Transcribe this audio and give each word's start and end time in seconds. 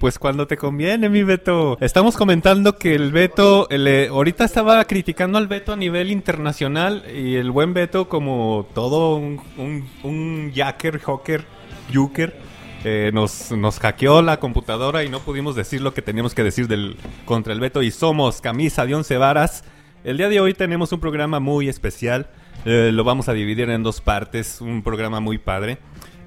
Pues 0.00 0.18
cuando 0.18 0.48
te 0.48 0.56
conviene, 0.56 1.08
mi 1.08 1.22
Beto. 1.22 1.78
Estamos 1.80 2.16
comentando 2.16 2.76
que 2.78 2.96
el 2.96 3.12
Beto, 3.12 3.68
ahorita 4.10 4.44
estaba 4.44 4.84
criticando 4.86 5.38
al 5.38 5.46
Beto 5.46 5.72
a 5.72 5.76
nivel 5.76 6.10
internacional 6.10 7.04
y 7.14 7.36
el 7.36 7.52
buen 7.52 7.74
Beto 7.74 8.08
como 8.08 8.66
todo 8.74 9.16
un, 9.16 9.40
un, 9.56 9.88
un 10.02 10.52
hocker, 10.52 11.44
yuker, 11.90 12.36
eh, 12.84 13.10
nos, 13.14 13.52
nos 13.52 13.78
hackeó 13.78 14.20
la 14.20 14.40
computadora 14.40 15.04
y 15.04 15.08
no 15.08 15.20
pudimos 15.20 15.54
decir 15.54 15.80
lo 15.80 15.94
que 15.94 16.02
teníamos 16.02 16.34
que 16.34 16.42
decir 16.42 16.66
del, 16.66 16.96
contra 17.24 17.52
el 17.52 17.60
Beto 17.60 17.82
y 17.82 17.92
somos 17.92 18.40
camisa 18.40 18.84
de 18.84 18.96
once 18.96 19.16
varas. 19.16 19.62
El 20.02 20.18
día 20.18 20.28
de 20.28 20.40
hoy 20.40 20.54
tenemos 20.54 20.92
un 20.92 20.98
programa 21.00 21.40
muy 21.40 21.68
especial, 21.68 22.28
eh, 22.64 22.90
lo 22.92 23.04
vamos 23.04 23.28
a 23.28 23.32
dividir 23.32 23.68
en 23.70 23.82
dos 23.82 24.00
partes, 24.00 24.60
un 24.60 24.82
programa 24.82 25.20
muy 25.20 25.38
padre. 25.38 25.78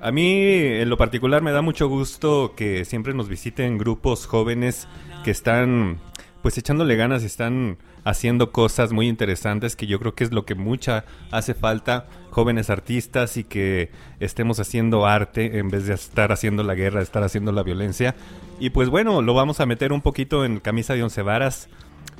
A 0.01 0.11
mí, 0.11 0.41
en 0.43 0.89
lo 0.89 0.97
particular, 0.97 1.41
me 1.41 1.51
da 1.51 1.61
mucho 1.61 1.89
gusto 1.89 2.53
que 2.55 2.85
siempre 2.85 3.13
nos 3.13 3.27
visiten 3.27 3.77
grupos 3.77 4.25
jóvenes 4.25 4.87
que 5.25 5.31
están, 5.31 5.97
pues, 6.41 6.57
echándole 6.57 6.95
ganas 6.95 7.23
están 7.23 7.77
haciendo 8.05 8.51
cosas 8.51 8.91
muy 8.93 9.07
interesantes 9.07 9.75
que 9.75 9.87
yo 9.87 9.99
creo 9.99 10.15
que 10.15 10.23
es 10.23 10.31
lo 10.31 10.45
que 10.45 10.55
mucha 10.55 11.03
hace 11.31 11.53
falta, 11.53 12.07
jóvenes 12.29 12.69
artistas 12.69 13.35
y 13.35 13.43
que 13.43 13.91
estemos 14.19 14.59
haciendo 14.59 15.05
arte 15.05 15.59
en 15.59 15.69
vez 15.69 15.85
de 15.85 15.95
estar 15.95 16.31
haciendo 16.31 16.63
la 16.63 16.75
guerra, 16.75 17.01
estar 17.01 17.23
haciendo 17.23 17.51
la 17.51 17.63
violencia. 17.63 18.15
Y 18.59 18.69
pues 18.69 18.89
bueno, 18.89 19.21
lo 19.21 19.33
vamos 19.33 19.59
a 19.59 19.65
meter 19.65 19.91
un 19.91 20.01
poquito 20.01 20.45
en 20.45 20.59
camisa 20.59 20.93
de 20.93 21.03
once 21.03 21.21
varas. 21.21 21.69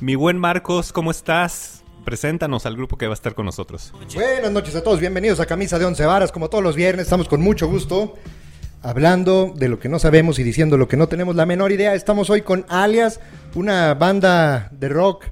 Mi 0.02 0.16
buen 0.16 0.38
Marcos, 0.38 0.92
¿cómo 0.92 1.12
estás? 1.12 1.79
Preséntanos 2.10 2.66
al 2.66 2.76
grupo 2.76 2.98
que 2.98 3.06
va 3.06 3.14
a 3.14 3.14
estar 3.14 3.36
con 3.36 3.46
nosotros. 3.46 3.94
Buenas 4.16 4.52
noches 4.52 4.76
a 4.76 4.82
todos, 4.82 5.00
bienvenidos 5.00 5.40
a 5.40 5.46
Camisa 5.46 5.78
de 5.78 5.86
Once 5.86 6.04
Varas, 6.04 6.32
como 6.32 6.50
todos 6.50 6.64
los 6.64 6.76
viernes, 6.76 7.04
estamos 7.04 7.28
con 7.28 7.40
mucho 7.40 7.68
gusto 7.68 8.16
hablando 8.82 9.54
de 9.56 9.70
lo 9.70 9.78
que 9.78 9.90
no 9.90 10.00
sabemos 10.00 10.40
y 10.40 10.44
diciendo 10.44 10.76
lo 10.76 10.88
que 10.88 10.98
no 10.98 11.08
tenemos 11.08 11.36
la 11.36 11.46
menor 11.46 11.72
idea. 11.72 11.94
Estamos 11.94 12.32
hoy 12.32 12.42
con 12.42 12.66
Alias, 12.68 13.20
una 13.54 13.94
banda 13.94 14.70
de 14.72 14.90
rock 14.90 15.26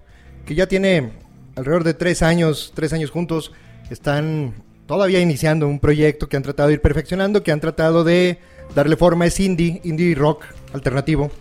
que 0.45 0.53
ya 0.53 0.67
tiene 0.67 1.13
alrededor 1.55 1.83
de 1.83 1.95
tres 1.95 2.21
años, 2.21 2.71
tres 2.75 2.93
años 2.93 3.09
juntos, 3.09 3.53
están 3.89 4.53
todavía 4.85 5.19
iniciando 5.19 5.67
un 5.67 5.79
proyecto 5.79 6.29
que 6.29 6.37
han 6.37 6.43
tratado 6.43 6.67
de 6.67 6.75
ir 6.75 6.81
perfeccionando, 6.81 7.41
que 7.41 7.51
han 7.51 7.59
tratado 7.59 8.03
de 8.03 8.37
darle 8.75 8.97
forma, 8.97 9.25
es 9.25 9.39
indie, 9.39 9.81
indie 9.83 10.13
rock 10.13 10.43
alternativo. 10.73 11.31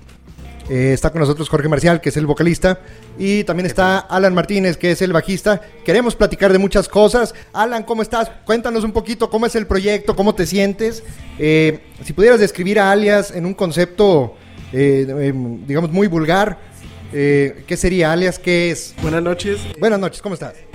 Eh, 0.69 0.93
está 0.93 1.11
con 1.11 1.21
nosotros 1.21 1.49
Jorge 1.49 1.69
Marcial, 1.69 2.01
que 2.01 2.09
es 2.09 2.17
el 2.17 2.27
vocalista, 2.27 2.81
y 3.19 3.45
también 3.45 3.67
está 3.67 3.99
Alan 3.99 4.35
Martínez, 4.35 4.77
que 4.77 4.91
es 4.91 5.03
el 5.03 5.13
bajista. 5.13 5.61
Queremos 5.85 6.17
platicar 6.17 6.53
de 6.53 6.59
muchas 6.59 6.89
cosas. 6.89 7.35
Alan, 7.53 7.85
¿cómo 7.85 8.03
estás? 8.03 8.31
Cuéntanos 8.45 8.83
un 8.83 8.93
poquito 8.93 9.31
cómo 9.31 9.47
es 9.47 9.55
el 9.55 9.67
proyecto, 9.67 10.17
cómo 10.17 10.35
te 10.35 10.47
sientes. 10.47 11.05
Eh, 11.39 11.81
si 12.05 12.13
pudieras 12.13 12.41
describir 12.41 12.81
a 12.81 12.91
Alias 12.91 13.31
en 13.31 13.47
un 13.47 13.55
concepto, 13.55 14.35
eh, 14.73 15.07
em, 15.09 15.65
digamos, 15.67 15.93
muy 15.93 16.09
vulgar, 16.09 16.59
eh, 17.13 17.63
¿qué 17.67 17.77
sería 17.77 18.13
Alias? 18.13 18.39
¿Qué 18.39 18.71
es? 18.71 18.95
Buenas 19.01 19.23
noches, 19.23 19.61
Buenas 19.79 20.01
noches, 20.01 20.21
¿cómo 20.21 20.35
estás? 20.35 20.55
Eh, 20.55 20.67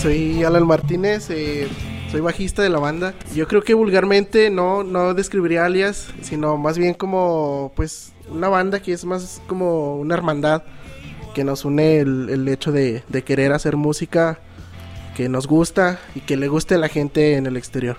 soy 0.00 0.44
Alan 0.44 0.66
Martínez, 0.66 1.28
eh, 1.30 1.66
soy 2.10 2.20
bajista 2.20 2.62
de 2.62 2.68
la 2.70 2.78
banda. 2.78 3.14
Yo 3.34 3.46
creo 3.46 3.62
que 3.62 3.74
vulgarmente 3.74 4.50
no, 4.50 4.82
no 4.82 5.14
describiría 5.14 5.64
alias, 5.64 6.08
sino 6.22 6.56
más 6.56 6.76
bien 6.78 6.94
como 6.94 7.72
pues 7.76 8.12
una 8.28 8.48
banda 8.48 8.80
que 8.80 8.92
es 8.92 9.04
más 9.04 9.40
como 9.46 9.96
una 9.96 10.14
hermandad 10.14 10.62
que 11.34 11.44
nos 11.44 11.64
une 11.64 11.98
el, 12.00 12.28
el 12.30 12.48
hecho 12.48 12.72
de, 12.72 13.04
de 13.08 13.22
querer 13.22 13.52
hacer 13.52 13.76
música 13.76 14.40
que 15.16 15.28
nos 15.28 15.46
gusta 15.46 16.00
y 16.14 16.20
que 16.20 16.36
le 16.36 16.48
guste 16.48 16.74
a 16.74 16.78
la 16.78 16.88
gente 16.88 17.36
en 17.36 17.46
el 17.46 17.56
exterior. 17.56 17.96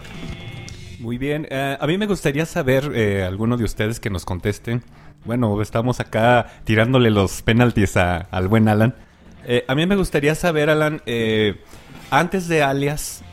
Muy 0.99 1.17
bien, 1.17 1.47
eh, 1.49 1.77
a 1.79 1.87
mí 1.87 1.97
me 1.97 2.05
gustaría 2.05 2.45
saber, 2.45 2.91
eh, 2.93 3.23
alguno 3.23 3.57
de 3.57 3.63
ustedes 3.63 3.99
que 3.99 4.09
nos 4.09 4.25
contesten. 4.25 4.83
Bueno, 5.25 5.61
estamos 5.61 5.99
acá 5.99 6.47
tirándole 6.63 7.09
los 7.11 7.41
penaltis 7.41 7.95
a- 7.97 8.17
al 8.31 8.47
buen 8.47 8.67
Alan. 8.67 8.95
Eh, 9.45 9.63
a 9.67 9.73
mí 9.75 9.85
me 9.87 9.95
gustaría 9.95 10.35
saber, 10.35 10.69
Alan, 10.69 11.01
antes 12.11 12.47
de 12.47 12.61
Alias, 12.61 13.23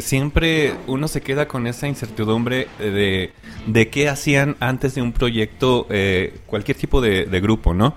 siempre 0.00 0.74
uno 0.86 1.08
se 1.08 1.20
queda 1.20 1.48
con 1.48 1.66
esa 1.66 1.88
incertidumbre 1.88 2.68
de, 2.78 3.32
de 3.66 3.88
qué 3.88 4.08
hacían 4.08 4.56
antes 4.60 4.94
de 4.94 5.02
un 5.02 5.12
proyecto, 5.12 5.86
eh, 5.90 6.38
cualquier 6.46 6.76
tipo 6.76 7.00
de, 7.00 7.24
grupo, 7.40 7.74
¿no? 7.74 7.94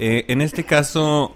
Eh, 0.00 0.24
en 0.28 0.40
este 0.40 0.64
caso, 0.64 1.34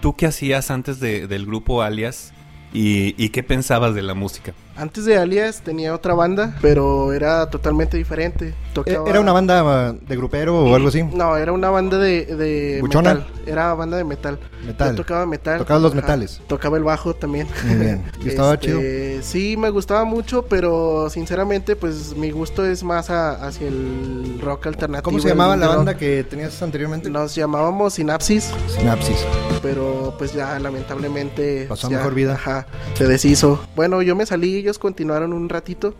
¿tú 0.00 0.14
qué 0.14 0.26
hacías 0.26 0.70
antes 0.70 1.00
de- 1.00 1.26
del 1.26 1.46
grupo 1.46 1.82
Alias 1.82 2.32
y 2.72 3.28
qué 3.30 3.42
pensabas 3.42 3.94
de 3.94 4.02
la 4.02 4.14
música? 4.14 4.52
Antes 4.76 5.04
de 5.06 5.16
alias 5.16 5.62
tenía 5.62 5.94
otra 5.94 6.14
banda, 6.14 6.54
pero 6.60 7.12
era 7.12 7.48
totalmente 7.48 7.96
diferente. 7.96 8.48
Eh, 8.48 8.54
Tocaba- 8.74 9.08
¿Era 9.08 9.20
una 9.20 9.32
banda 9.32 9.92
de 9.94 10.16
grupero 10.16 10.64
o 10.64 10.74
algo 10.74 10.88
así? 10.88 11.02
No, 11.02 11.34
era 11.36 11.52
una 11.52 11.70
banda 11.70 11.96
de, 11.98 12.26
de 12.26 12.78
¿Buchona? 12.82 13.14
metal. 13.14 13.26
Era 13.46 13.72
banda 13.74 13.96
de 13.96 14.04
metal. 14.04 14.38
Metal. 14.66 14.90
Yo 14.90 14.96
tocaba 14.96 15.24
metal. 15.24 15.58
Tocabas 15.58 15.82
los 15.82 15.92
Ajá. 15.92 16.00
metales. 16.02 16.40
Tocaba 16.46 16.76
el 16.76 16.82
bajo 16.84 17.14
también. 17.14 17.46
Muy 17.64 17.76
bien. 17.76 18.04
¿Y 18.24 18.28
estaba 18.28 18.54
Este, 18.54 18.66
chido? 18.66 18.80
Sí, 19.22 19.56
me 19.56 19.70
gustaba 19.70 20.04
mucho, 20.04 20.42
pero 20.42 21.08
sinceramente, 21.08 21.74
pues 21.76 22.14
mi 22.16 22.30
gusto 22.30 22.66
es 22.66 22.82
más 22.82 23.08
a- 23.08 23.46
hacia 23.46 23.68
el 23.68 24.38
rock 24.42 24.66
alternativo. 24.66 25.04
¿Cómo 25.04 25.20
se 25.20 25.28
llamaba 25.28 25.56
la 25.56 25.68
rock. 25.68 25.76
banda 25.76 25.96
que 25.96 26.22
tenías 26.24 26.60
anteriormente? 26.60 27.08
Nos 27.08 27.34
llamábamos 27.34 27.94
Sinapsis, 27.94 28.50
Sinapsis. 28.76 29.24
pero 29.62 30.14
pues 30.18 30.34
ya 30.34 30.58
lamentablemente... 30.58 31.66
Pasó 31.68 31.88
ya, 31.88 31.98
mejor 31.98 32.14
vida. 32.14 32.34
Ajá, 32.34 32.66
se 32.94 33.06
deshizo. 33.06 33.60
Bueno, 33.74 34.02
yo 34.02 34.14
me 34.16 34.26
salí, 34.26 34.62
ellos 34.66 34.78
continuaron 34.80 35.32
un 35.32 35.48
ratito, 35.48 35.94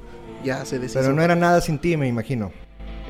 ya 0.44 0.64
se 0.64 0.80
deshizo. 0.80 0.98
Pero 1.00 1.12
no 1.12 1.22
era 1.22 1.36
nada 1.36 1.60
sin 1.60 1.78
ti, 1.78 1.96
me 1.96 2.08
imagino. 2.08 2.50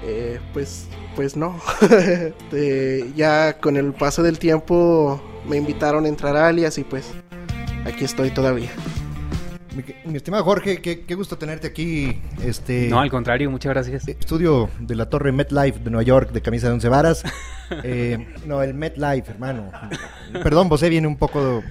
Eh, 0.04 0.38
pues, 0.52 0.86
pues 1.16 1.34
no. 1.34 1.58
Ya 3.16 3.58
con 3.58 3.78
el 3.78 3.94
paso 3.94 4.22
del 4.22 4.38
tiempo 4.38 5.20
me 5.48 5.56
invitaron 5.56 6.04
a 6.04 6.08
entrar 6.08 6.36
a 6.36 6.48
Alias 6.48 6.76
y 6.76 6.84
pues 6.84 7.10
aquí 7.86 8.04
estoy 8.04 8.30
todavía. 8.30 8.68
Mi, 9.74 9.82
mi 10.10 10.16
estimado 10.16 10.44
Jorge, 10.44 10.82
qué, 10.82 11.04
qué 11.06 11.14
gusto 11.14 11.38
tenerte 11.38 11.66
aquí. 11.66 12.20
Este 12.42 12.88
No, 12.88 13.00
al 13.00 13.10
contrario, 13.10 13.50
muchas 13.50 13.72
gracias. 13.72 14.06
estudio 14.08 14.68
de 14.78 14.94
la 14.94 15.08
torre 15.08 15.32
MetLife 15.32 15.78
de 15.80 15.90
Nueva 15.90 16.02
York 16.02 16.32
de 16.32 16.42
camisa 16.42 16.66
de 16.68 16.74
once 16.74 16.88
varas. 16.88 17.22
Eh, 17.82 18.28
no, 18.46 18.62
el 18.62 18.74
MetLife, 18.74 19.28
hermano. 19.28 19.72
Perdón, 20.40 20.68
José 20.68 20.88
viene 20.88 21.08
un 21.08 21.16
poco. 21.16 21.64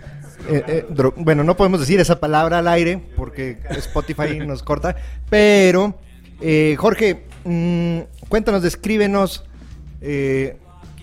Eh, 0.50 0.64
eh, 0.68 0.86
dro- 0.90 1.14
bueno, 1.18 1.44
no 1.44 1.56
podemos 1.58 1.80
decir 1.80 2.00
esa 2.00 2.20
palabra 2.20 2.60
al 2.60 2.68
aire 2.68 3.02
porque 3.16 3.58
Spotify 3.72 4.40
nos 4.46 4.64
corta. 4.64 4.96
Pero, 5.30 5.96
eh, 6.42 6.76
Jorge, 6.78 7.24
mm, 7.44 8.00
cuéntanos, 8.30 8.62
descríbenos 8.62 9.44
eh, 10.02 10.58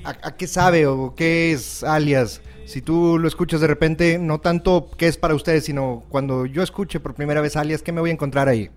a, 0.05 0.11
a 0.23 0.37
qué 0.37 0.47
sabe 0.47 0.87
o 0.87 1.15
qué 1.15 1.53
es 1.53 1.83
alias. 1.85 2.41
Si 2.65 2.81
tú 2.81 3.19
lo 3.19 3.29
escuchas 3.29 3.61
de 3.61 3.67
repente, 3.67 4.19
no 4.19 4.39
tanto 4.41 4.91
qué 4.97 5.09
es 5.09 5.17
para 5.19 5.35
ustedes, 5.35 5.65
sino 5.65 6.05
cuando 6.09 6.47
yo 6.47 6.63
escuche 6.63 7.01
por 7.01 7.15
primera 7.15 7.41
vez 7.41 7.57
alias, 7.57 7.83
¿qué 7.83 7.93
me 7.93 8.01
voy 8.01 8.11
a 8.11 8.13
encontrar 8.15 8.49
ahí? 8.49 8.71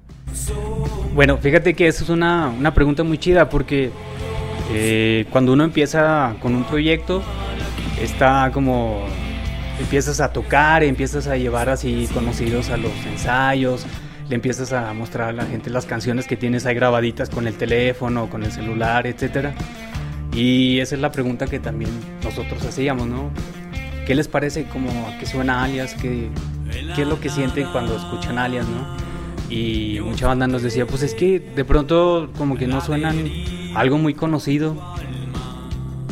Bueno, 1.13 1.37
fíjate 1.37 1.73
que 1.75 1.87
eso 1.87 2.03
es 2.03 2.09
una, 2.09 2.49
una 2.49 2.73
pregunta 2.73 3.03
muy 3.03 3.17
chida 3.17 3.47
porque 3.49 3.91
eh, 4.73 5.25
cuando 5.29 5.53
uno 5.53 5.63
empieza 5.63 6.35
con 6.41 6.55
un 6.55 6.63
proyecto, 6.65 7.21
está 8.01 8.49
como 8.53 9.05
empiezas 9.79 10.19
a 10.19 10.31
tocar, 10.31 10.83
empiezas 10.83 11.27
a 11.27 11.37
llevar 11.37 11.69
así 11.69 12.07
conocidos 12.13 12.69
a 12.69 12.77
los 12.77 12.91
ensayos, 13.05 13.85
le 14.29 14.35
empiezas 14.35 14.73
a 14.73 14.93
mostrar 14.93 15.29
a 15.29 15.33
la 15.33 15.45
gente 15.45 15.69
las 15.69 15.85
canciones 15.85 16.27
que 16.27 16.37
tienes 16.37 16.65
ahí 16.65 16.75
grabaditas 16.75 17.29
con 17.29 17.47
el 17.47 17.55
teléfono, 17.55 18.29
con 18.29 18.43
el 18.43 18.51
celular, 18.51 19.05
etcétera. 19.07 19.53
Y 20.33 20.79
esa 20.79 20.95
es 20.95 21.01
la 21.01 21.11
pregunta 21.11 21.45
que 21.47 21.59
también 21.59 21.91
nosotros 22.23 22.65
hacíamos, 22.65 23.07
¿no? 23.07 23.31
¿Qué 24.05 24.15
les 24.15 24.27
parece 24.27 24.65
como 24.65 24.89
a 25.07 25.17
qué 25.17 25.25
suena 25.25 25.63
Alias? 25.63 25.95
¿Qué, 25.95 26.29
¿Qué 26.95 27.01
es 27.03 27.07
lo 27.07 27.19
que 27.19 27.29
sienten 27.29 27.67
cuando 27.71 27.95
escuchan 27.95 28.37
Alias, 28.37 28.67
no? 28.67 28.85
Y 29.49 29.99
mucha 30.01 30.27
banda 30.27 30.47
nos 30.47 30.63
decía, 30.63 30.85
pues 30.85 31.03
es 31.03 31.13
que 31.13 31.39
de 31.39 31.65
pronto 31.65 32.29
como 32.37 32.57
que 32.57 32.67
no 32.67 32.81
suenan 32.81 33.29
algo 33.75 33.97
muy 33.97 34.13
conocido. 34.13 34.75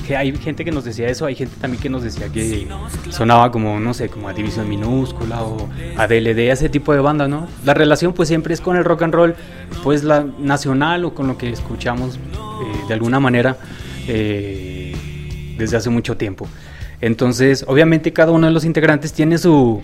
Que 0.07 0.17
hay 0.17 0.35
gente 0.35 0.65
que 0.65 0.71
nos 0.71 0.83
decía 0.83 1.07
eso, 1.07 1.25
hay 1.25 1.35
gente 1.35 1.55
también 1.61 1.81
que 1.81 1.89
nos 1.89 2.03
decía 2.03 2.27
que 2.27 2.67
sonaba 3.09 3.51
como, 3.51 3.79
no 3.79 3.93
sé, 3.93 4.09
como 4.09 4.27
a 4.27 4.33
División 4.33 4.67
Minúscula 4.67 5.41
o 5.43 5.69
a 5.97 6.07
DLD, 6.07 6.51
ese 6.51 6.67
tipo 6.67 6.93
de 6.93 6.99
banda, 6.99 7.27
¿no? 7.27 7.47
La 7.63 7.73
relación 7.73 8.13
pues 8.13 8.27
siempre 8.27 8.53
es 8.53 8.59
con 8.59 8.75
el 8.75 8.83
rock 8.83 9.03
and 9.03 9.13
roll, 9.13 9.35
pues 9.81 10.03
la 10.03 10.25
nacional 10.39 11.05
o 11.05 11.13
con 11.13 11.27
lo 11.27 11.37
que 11.37 11.49
escuchamos 11.49 12.15
eh, 12.17 12.87
de 12.87 12.93
alguna 12.93 13.19
manera 13.21 13.57
eh, 14.07 14.93
desde 15.57 15.77
hace 15.77 15.89
mucho 15.89 16.17
tiempo. 16.17 16.47
Entonces, 16.99 17.65
obviamente 17.67 18.13
cada 18.13 18.31
uno 18.31 18.47
de 18.47 18.53
los 18.53 18.65
integrantes 18.65 19.13
tiene 19.13 19.37
su, 19.37 19.81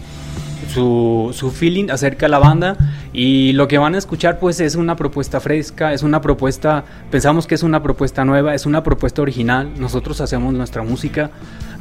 su, 0.68 1.32
su 1.34 1.52
feeling 1.52 1.90
acerca 1.90 2.26
de 2.26 2.30
la 2.30 2.40
banda 2.40 2.78
Y 3.14 3.54
lo 3.54 3.68
que 3.68 3.78
van 3.78 3.96
a 3.96 3.98
escuchar 3.98 4.40
pues 4.40 4.60
es 4.60 4.76
una 4.76 4.96
propuesta 4.96 5.40
fresca, 5.40 5.94
es 5.94 6.04
una 6.04 6.22
propuesta, 6.22 6.84
pensamos 7.10 7.48
que 7.48 7.56
es 7.56 7.64
una 7.64 7.82
propuesta 7.82 8.26
nueva, 8.26 8.54
es 8.54 8.66
una 8.66 8.84
propuesta 8.84 9.22
original, 9.22 9.72
nosotros 9.80 10.22
hacemos 10.22 10.54
nuestra 10.54 10.84
música, 10.84 11.32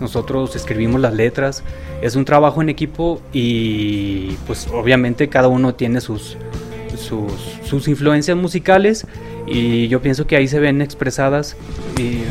nosotros 0.01 0.57
escribimos 0.57 1.01
las 1.01 1.15
letras, 1.15 1.63
es 2.01 2.17
un 2.17 2.25
trabajo 2.25 2.63
en 2.63 2.69
equipo 2.69 3.21
y 3.33 4.33
pues 4.47 4.69
obviamente 4.73 5.29
cada 5.29 5.49
uno 5.49 5.75
tiene 5.75 6.01
sus, 6.01 6.37
sus, 6.97 7.33
sus 7.65 7.89
influencias 7.89 8.37
musicales 8.37 9.07
y 9.47 9.89
yo 9.89 10.01
pienso 10.03 10.27
que 10.27 10.37
ahí 10.37 10.47
se 10.47 10.61
ven 10.61 10.83
expresadas 10.83 11.57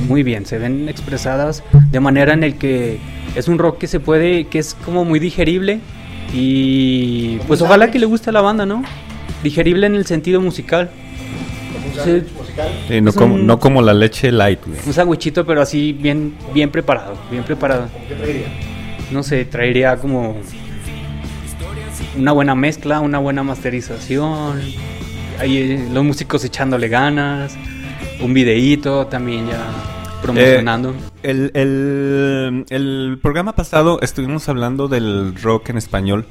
muy 0.08 0.24
bien, 0.24 0.46
se 0.46 0.58
ven 0.58 0.88
expresadas 0.88 1.64
de 1.92 2.00
manera 2.00 2.34
en 2.34 2.44
el 2.44 2.58
que 2.58 3.00
es 3.36 3.48
un 3.48 3.58
rock 3.58 3.80
que 3.80 3.88
se 3.88 4.00
puede, 4.00 4.46
que 4.46 4.60
es 4.60 4.76
como 4.86 5.04
muy 5.04 5.20
digerible 5.20 5.82
y 6.34 7.38
pues 7.48 7.62
ojalá 7.62 7.90
que 7.92 8.00
le 8.00 8.06
guste 8.06 8.30
a 8.30 8.34
la 8.34 8.42
banda, 8.42 8.66
¿no? 8.66 8.84
Digerible 9.44 9.88
en 9.88 9.96
el 9.96 10.06
sentido 10.06 10.42
musical. 10.42 10.90
Sí. 12.04 12.22
Sí, 12.88 13.02
no, 13.02 13.12
como, 13.14 13.36
un- 13.36 13.48
no 13.48 13.60
como 13.60 13.82
la 13.82 13.94
leche 13.94 14.32
light, 14.32 14.60
güey. 14.66 14.80
Un 14.86 14.94
sándwichito 14.94 15.46
pero 15.46 15.62
así 15.62 15.94
bien, 15.94 16.36
bien 16.54 16.70
preparado, 16.72 17.16
bien 17.32 17.44
preparado. 17.44 17.88
No 19.12 19.24
sé, 19.24 19.46
traería 19.46 19.96
como 19.98 20.36
una 22.18 22.32
buena 22.32 22.56
mezcla, 22.56 23.00
una 23.00 23.20
buena 23.20 23.44
masterización. 23.44 24.60
Ahí 25.40 25.58
eh, 25.58 25.88
los 25.94 26.04
músicos 26.04 26.44
echándole 26.44 26.88
ganas, 26.88 27.56
un 28.22 28.34
videíto 28.34 29.06
también 29.08 29.48
ya 29.48 29.60
promocionando. 30.22 30.94
El, 31.24 31.52
el, 31.54 32.66
el 32.69 33.19
programa 33.22 33.54
pasado 33.56 34.00
estuvimos 34.02 34.48
hablando 34.50 34.88
del 34.88 35.36
rock 35.42 35.69
en 35.69 35.78
español, 35.78 36.25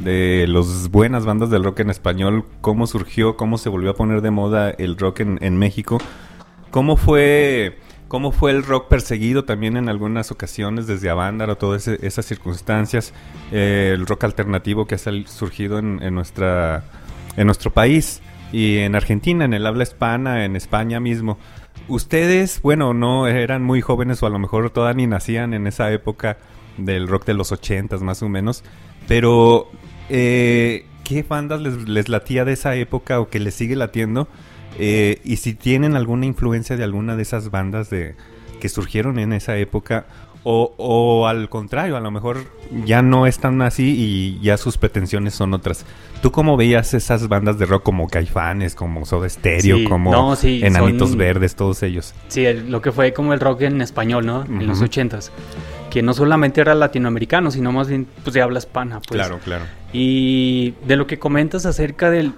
de 0.00 0.46
las 0.48 0.90
buenas 0.90 1.24
bandas 1.24 1.50
del 1.50 1.64
rock 1.64 1.80
en 1.80 1.90
español, 1.90 2.44
cómo 2.60 2.86
surgió, 2.86 3.36
cómo 3.36 3.58
se 3.58 3.68
volvió 3.68 3.90
a 3.90 3.94
poner 3.94 4.20
de 4.20 4.30
moda 4.30 4.70
el 4.70 4.96
rock 4.96 5.20
en, 5.20 5.56
México, 5.56 5.98
cómo 6.70 6.96
fue, 6.96 7.78
cómo 8.08 8.32
fue 8.32 8.50
el 8.50 8.64
rock 8.64 8.88
perseguido 8.88 9.44
también 9.44 9.76
en 9.76 9.88
algunas 9.88 10.30
ocasiones 10.30 10.86
desde 10.86 11.10
Avándaro, 11.10 11.56
todas 11.56 11.86
esas 11.88 12.26
circunstancias, 12.26 13.12
eh, 13.52 13.92
el 13.94 14.06
rock 14.06 14.24
alternativo 14.24 14.86
que 14.86 14.96
ha 14.96 14.98
surgido 15.26 15.78
en, 15.78 16.02
en 16.02 16.14
nuestra, 16.14 16.84
en 17.36 17.46
nuestro 17.46 17.70
país 17.70 18.22
y 18.52 18.78
en 18.78 18.94
Argentina, 18.94 19.44
en 19.44 19.54
el 19.54 19.66
habla 19.66 19.84
hispana, 19.84 20.44
en 20.44 20.56
España 20.56 21.00
mismo. 21.00 21.38
Ustedes, 21.88 22.60
bueno, 22.62 22.94
no 22.94 23.26
eran 23.26 23.62
muy 23.62 23.80
jóvenes 23.80 24.22
o 24.22 24.26
a 24.26 24.30
lo 24.30 24.38
mejor 24.38 24.70
todavía 24.70 24.96
ni 24.96 25.06
nacían 25.06 25.52
en 25.54 25.66
esa 25.66 25.92
época 25.92 26.38
del 26.78 27.08
rock 27.08 27.26
de 27.26 27.34
los 27.34 27.52
ochentas 27.52 28.02
más 28.02 28.22
o 28.22 28.28
menos, 28.28 28.62
pero 29.08 29.68
eh, 30.08 30.86
¿qué 31.04 31.22
bandas 31.22 31.60
les, 31.60 32.08
latía 32.08 32.44
de 32.44 32.52
esa 32.52 32.74
época 32.76 33.20
o 33.20 33.28
que 33.28 33.40
les 33.40 33.54
sigue 33.54 33.76
latiendo? 33.76 34.28
Eh, 34.78 35.20
y 35.24 35.36
si 35.36 35.54
tienen 35.54 35.96
alguna 35.96 36.26
influencia 36.26 36.76
de 36.76 36.84
alguna 36.84 37.16
de 37.16 37.22
esas 37.22 37.50
bandas 37.50 37.90
de 37.90 38.14
que 38.60 38.68
surgieron 38.68 39.18
en 39.18 39.32
esa 39.32 39.56
época 39.58 40.06
o, 40.44 40.72
o 40.76 41.26
al 41.26 41.48
contrario, 41.48 41.96
a 41.96 42.00
lo 42.00 42.10
mejor 42.10 42.38
ya 42.84 43.02
no 43.02 43.26
están 43.26 43.62
así 43.62 43.94
y 43.96 44.40
ya 44.44 44.56
sus 44.56 44.76
pretensiones 44.78 45.34
son 45.34 45.54
otras. 45.54 45.84
¿Tú 46.20 46.30
cómo 46.32 46.56
veías 46.56 46.94
esas 46.94 47.28
bandas 47.28 47.58
de 47.58 47.66
rock 47.66 47.82
como 47.82 48.08
Caifanes, 48.08 48.74
como 48.74 49.04
Soda 49.06 49.28
Stereo, 49.28 49.78
Sí, 49.78 49.84
como 49.84 50.10
no, 50.12 50.36
sí, 50.36 50.60
Enanitos 50.62 51.10
son- 51.10 51.18
Verdes, 51.18 51.54
todos 51.56 51.82
ellos? 51.82 52.14
Sí, 52.28 52.44
el- 52.44 52.70
lo 52.70 52.80
que 52.80 52.92
fue 52.92 53.12
como 53.12 53.32
el 53.32 53.40
rock 53.40 53.62
en 53.62 53.80
español, 53.82 54.24
¿no? 54.26 54.44
En 54.44 54.66
los 54.66 54.80
ochentas. 54.80 55.30
Que 55.90 56.02
no 56.02 56.14
solamente 56.14 56.60
era 56.60 56.74
latinoamericano, 56.74 57.50
sino 57.50 57.70
más 57.70 57.88
bien 57.88 58.06
pues, 58.24 58.32
de 58.34 58.40
habla 58.42 58.58
hispana. 58.60 59.00
Pues. 59.06 59.20
claro, 59.20 59.38
claro. 59.44 59.64
Y 59.92 60.74
de 60.86 60.96
lo 60.96 61.06
que 61.06 61.18
comentas 61.18 61.66
acerca 61.66 62.10
del... 62.10 62.32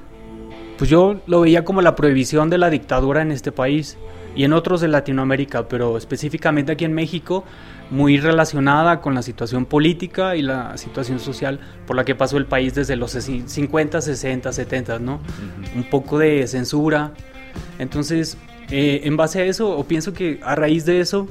Pues 0.76 0.90
yo 0.90 1.20
lo 1.26 1.42
veía 1.42 1.64
como 1.64 1.80
la 1.82 1.94
prohibición 1.94 2.50
de 2.50 2.58
la 2.58 2.68
dictadura 2.68 3.22
en 3.22 3.30
este 3.30 3.52
país 3.52 3.96
y 4.34 4.42
en 4.42 4.52
otros 4.52 4.80
de 4.80 4.88
Latinoamérica, 4.88 5.68
pero 5.68 5.96
específicamente 5.96 6.72
aquí 6.72 6.84
en 6.84 6.94
México, 6.94 7.44
muy 7.94 8.18
relacionada 8.18 9.00
con 9.00 9.14
la 9.14 9.22
situación 9.22 9.66
política 9.66 10.34
y 10.34 10.42
la 10.42 10.76
situación 10.76 11.20
social 11.20 11.60
por 11.86 11.94
la 11.94 12.04
que 12.04 12.16
pasó 12.16 12.36
el 12.38 12.46
país 12.46 12.74
desde 12.74 12.96
los 12.96 13.12
50, 13.12 14.00
60, 14.00 14.52
70, 14.52 14.98
¿no? 14.98 15.20
Un 15.76 15.84
poco 15.84 16.18
de 16.18 16.46
censura. 16.48 17.12
Entonces, 17.78 18.36
eh, 18.70 19.02
en 19.04 19.16
base 19.16 19.42
a 19.42 19.44
eso, 19.44 19.70
o 19.70 19.84
pienso 19.84 20.12
que 20.12 20.40
a 20.42 20.56
raíz 20.56 20.84
de 20.84 20.98
eso, 20.98 21.28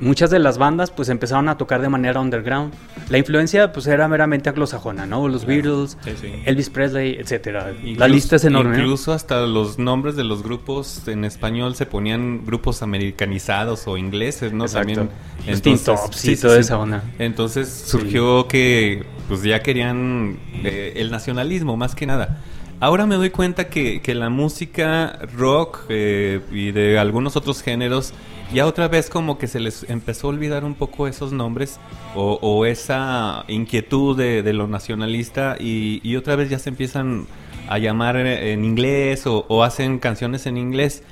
muchas 0.00 0.30
de 0.30 0.38
las 0.38 0.58
bandas 0.58 0.90
pues 0.90 1.08
empezaron 1.08 1.48
a 1.48 1.56
tocar 1.58 1.80
de 1.82 1.88
manera 1.88 2.20
underground. 2.20 2.72
La 3.08 3.18
influencia 3.18 3.72
pues 3.72 3.86
era 3.86 4.08
meramente 4.08 4.48
anglosajona, 4.48 5.06
¿no? 5.06 5.28
Los 5.28 5.44
Beatles, 5.46 5.96
Sí, 6.04 6.10
sí. 6.20 6.32
Elvis 6.44 6.70
Presley, 6.70 7.16
etcétera. 7.18 7.72
la 7.96 8.08
lista 8.08 8.36
es 8.36 8.44
enorme. 8.44 8.76
¿no? 8.76 8.82
Incluso 8.82 9.12
hasta 9.12 9.40
los 9.46 9.78
nombres 9.78 10.16
de 10.16 10.24
los 10.24 10.42
grupos 10.42 11.06
en 11.08 11.24
español 11.24 11.74
se 11.74 11.86
ponían 11.86 12.44
grupos 12.44 12.82
americanizados 12.82 13.86
o 13.86 13.96
ingleses, 13.96 14.52
¿no? 14.52 14.64
Exacto. 14.64 14.94
También. 14.94 15.10
Los 15.46 15.62
Teen 15.62 15.78
Tops 15.78 16.24
y 16.24 16.36
toda 16.36 16.58
esa 16.58 16.78
onda. 16.78 17.02
Entonces 17.18 17.68
surgió 17.86 18.46
que 18.48 19.04
pues 19.28 19.42
ya 19.42 19.60
querían 19.62 20.38
eh, 20.64 20.94
el 20.96 21.10
nacionalismo 21.10 21.76
más 21.76 21.94
que 21.94 22.06
nada. 22.06 22.38
Ahora 22.82 23.04
me 23.04 23.16
doy 23.16 23.28
cuenta 23.28 23.68
que, 23.68 24.00
que 24.00 24.14
la 24.14 24.30
música 24.30 25.18
rock 25.36 25.84
eh, 25.90 26.40
y 26.50 26.72
de 26.72 26.98
algunos 26.98 27.36
otros 27.36 27.62
géneros 27.62 28.14
ya 28.54 28.66
otra 28.66 28.88
vez 28.88 29.10
como 29.10 29.36
que 29.36 29.48
se 29.48 29.60
les 29.60 29.88
empezó 29.90 30.28
a 30.28 30.30
olvidar 30.30 30.64
un 30.64 30.74
poco 30.74 31.06
esos 31.06 31.30
nombres 31.30 31.78
o, 32.14 32.64
esa 32.64 33.44
inquietud 33.48 34.16
de, 34.16 34.42
de 34.42 34.52
lo 34.54 34.66
nacionalista 34.66 35.56
y, 35.60 36.00
y 36.02 36.16
otra 36.16 36.36
vez 36.36 36.48
ya 36.48 36.58
se 36.58 36.70
empiezan 36.70 37.26
a 37.68 37.76
llamar 37.78 38.16
en 38.16 38.64
inglés 38.64 39.26
o, 39.26 39.44
o 39.48 39.62
hacen 39.62 39.98
canciones 39.98 40.46
en 40.46 40.56
inglés. 40.56 41.02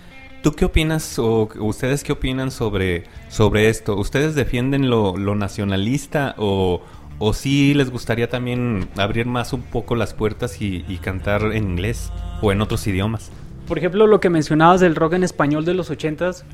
¿Tú 0.43 0.53
qué 0.53 0.65
opinas 0.65 1.19
o 1.19 1.49
ustedes 1.59 2.03
qué 2.03 2.13
opinan 2.13 2.51
sobre, 2.51 3.05
sobre 3.29 3.69
esto? 3.69 3.97
¿Ustedes 3.97 4.35
defienden 4.35 4.89
lo, 4.89 5.17
lo 5.17 5.35
nacionalista 5.35 6.35
o, 6.39 6.81
o 7.19 7.33
sí 7.33 7.75
les 7.75 7.91
gustaría 7.91 8.29
también 8.29 8.89
abrir 8.97 9.27
más 9.27 9.53
un 9.53 9.63
poco 9.63 9.97
las 9.97 10.15
puertas 10.15 10.61
y, 10.61 10.83
cantar 11.03 11.43
en 11.53 11.71
inglés 11.71 12.13
o 12.43 12.53
en 12.53 12.61
otros 12.61 12.87
idiomas? 12.87 13.31
Por 13.67 13.77
ejemplo, 13.77 14.07
lo 14.07 14.19
que 14.19 14.31
mencionabas 14.31 14.81
del 14.81 14.95
rock 14.95 15.15
en 15.15 15.25
español 15.25 15.65
de 15.65 15.75
los 15.75 15.91
80s, 15.91 16.45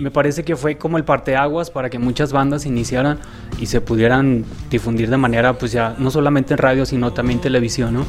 me 0.00 0.10
parece 0.10 0.42
que 0.42 0.56
fue 0.56 0.76
como 0.76 0.96
el 0.96 1.04
parteaguas 1.04 1.70
para 1.70 1.88
que 1.88 2.00
muchas 2.00 2.32
bandas 2.32 2.66
iniciaran 2.66 3.20
y 3.60 3.66
se 3.66 3.80
pudieran 3.80 4.44
difundir 4.68 5.08
de 5.08 5.16
manera, 5.16 5.52
pues 5.56 5.70
ya, 5.70 5.94
no 5.98 6.10
solamente 6.10 6.54
en 6.54 6.58
radio, 6.58 6.84
sino 6.84 7.12
también 7.12 7.38
en 7.38 7.42
televisión, 7.42 7.94
¿no? 7.94 8.04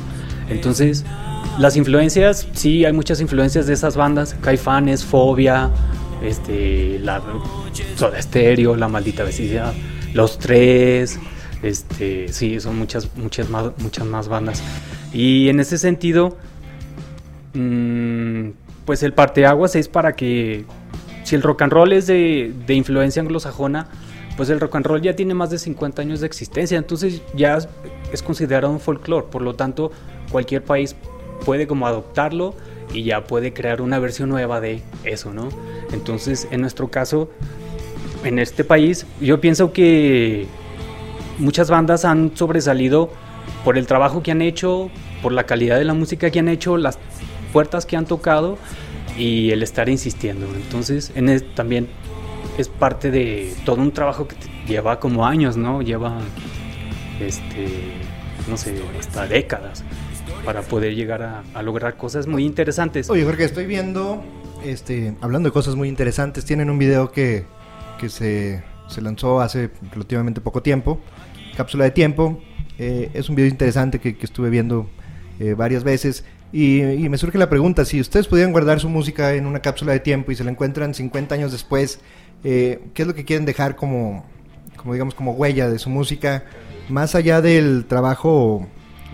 Entonces, 0.49 1.05
las 1.59 1.77
influencias, 1.77 2.47
sí, 2.53 2.85
hay 2.85 2.93
muchas 2.93 3.21
influencias 3.21 3.67
de 3.67 3.73
esas 3.73 3.95
bandas, 3.95 4.35
Caifanes, 4.41 5.05
Fobia, 5.05 5.69
este, 6.23 6.99
Soda 7.95 8.19
Stereo, 8.19 8.75
La 8.75 8.87
Maldita 8.87 9.23
Vecindad, 9.23 9.73
Los 10.13 10.39
Tres, 10.39 11.19
este, 11.63 12.27
sí, 12.31 12.59
son 12.59 12.77
muchas, 12.77 13.09
muchas 13.15 13.49
más, 13.49 14.27
bandas. 14.27 14.61
Y 15.13 15.49
en 15.49 15.59
ese 15.59 15.77
sentido, 15.77 16.37
Mm, 17.53 18.49
pues 18.85 19.03
el 19.03 19.13
parteaguas 19.13 19.75
es 19.75 19.87
para 19.87 20.15
que 20.15 20.65
si 21.23 21.35
el 21.35 21.43
rock 21.43 21.61
and 21.61 21.71
roll 21.71 21.93
es 21.93 22.07
de, 22.07 22.51
influencia 22.69 23.21
anglosajona, 23.21 23.87
pues 24.35 24.49
el 24.49 24.59
rock 24.59 24.75
and 24.75 24.85
roll 24.85 25.01
ya 25.01 25.15
tiene 25.15 25.33
más 25.33 25.51
de 25.51 25.59
50 25.59 26.01
años 26.01 26.19
de 26.19 26.27
existencia, 26.27 26.77
entonces 26.77 27.21
ya 27.35 27.59
es 28.11 28.23
considerado 28.23 28.73
un 28.73 28.79
folclore, 28.79 29.27
por 29.29 29.41
lo 29.41 29.53
tanto 29.55 29.91
cualquier 30.31 30.63
país 30.63 30.95
puede 31.45 31.67
como 31.67 31.85
adoptarlo 31.85 32.55
y 32.91 33.03
ya 33.03 33.23
puede 33.23 33.53
crear 33.53 33.81
una 33.81 33.99
versión 33.99 34.29
nueva 34.29 34.59
de 34.59 34.81
eso, 35.03 35.31
¿no? 35.33 35.49
Entonces 35.91 36.47
en 36.51 36.61
nuestro 36.61 36.89
caso, 36.89 37.29
en 38.23 38.39
este 38.39 38.63
país, 38.63 39.05
yo 39.21 39.39
pienso 39.39 39.71
que 39.73 40.47
muchas 41.37 41.69
bandas 41.69 42.05
han 42.05 42.35
sobresalido 42.35 43.11
por 43.63 43.77
el 43.77 43.87
trabajo 43.87 44.23
que 44.23 44.31
han 44.31 44.41
hecho, 44.41 44.89
por 45.21 45.31
la 45.31 45.45
calidad 45.45 45.77
de 45.77 45.85
la 45.85 45.93
música 45.93 46.29
que 46.31 46.39
han 46.39 46.47
hecho, 46.49 46.77
las 46.77 46.97
puertas 47.51 47.85
que 47.85 47.95
han 47.97 48.05
tocado 48.05 48.57
y 49.17 49.51
el 49.51 49.61
estar 49.63 49.89
insistiendo. 49.89 50.47
Entonces, 50.55 51.11
en 51.15 51.29
es- 51.29 51.53
también 51.55 51.87
es 52.57 52.67
parte 52.67 53.11
de 53.11 53.53
todo 53.65 53.81
un 53.81 53.91
trabajo 53.91 54.27
que 54.27 54.35
lleva 54.67 54.99
como 54.99 55.25
años, 55.25 55.57
¿no? 55.57 55.81
Lleva, 55.81 56.17
este, 57.19 57.67
no 58.49 58.57
sé, 58.57 58.81
hasta 58.99 59.27
décadas 59.27 59.83
para 60.45 60.61
poder 60.61 60.95
llegar 60.95 61.21
a, 61.23 61.43
a 61.53 61.61
lograr 61.61 61.95
cosas 61.95 62.27
muy 62.27 62.45
interesantes. 62.45 63.09
Oye, 63.09 63.23
Jorge, 63.23 63.45
estoy 63.45 63.65
viendo, 63.65 64.21
este, 64.63 65.15
hablando 65.21 65.49
de 65.49 65.53
cosas 65.53 65.75
muy 65.75 65.87
interesantes, 65.87 66.43
tienen 66.45 66.69
un 66.69 66.77
video 66.77 67.11
que, 67.11 67.45
que 67.99 68.09
se, 68.09 68.63
se 68.87 69.01
lanzó 69.01 69.41
hace 69.41 69.71
relativamente 69.91 70.41
poco 70.41 70.61
tiempo, 70.61 70.99
cápsula 71.55 71.85
de 71.85 71.91
tiempo. 71.91 72.41
eh, 72.79 73.11
es 73.13 73.29
un 73.29 73.35
video 73.35 73.49
interesante 73.49 73.99
que, 73.99 74.17
que 74.17 74.25
estuve 74.25 74.49
viendo 74.49 74.89
eh, 75.39 75.53
varias 75.53 75.83
veces. 75.83 76.23
Y, 76.53 76.83
me 77.09 77.17
surge 77.17 77.39
la 77.39 77.49
pregunta, 77.49 77.83
si 77.83 77.99
ustedes 77.99 78.27
pudieran 78.27 78.51
guardar 78.51 78.79
su 78.79 78.87
música 78.87 79.33
en 79.33 79.47
una 79.47 79.59
cápsula 79.59 79.91
de 79.91 79.99
tiempo 79.99 80.31
y 80.31 80.35
se 80.35 80.43
la 80.43 80.51
encuentran 80.51 80.93
50 80.93 81.33
años 81.33 81.51
después, 81.51 81.99
eh, 82.43 82.79
¿qué 82.93 83.01
es 83.01 83.07
lo 83.07 83.15
que 83.15 83.25
quieren 83.25 83.43
dejar 83.45 83.75
como, 83.75 84.23
como, 84.75 84.93
digamos, 84.93 85.15
como 85.15 85.31
huella 85.31 85.67
de 85.67 85.79
su 85.79 85.89
música? 85.89 86.43
Más 86.89 87.15
allá 87.15 87.41
del 87.41 87.85
trabajo 87.85 88.67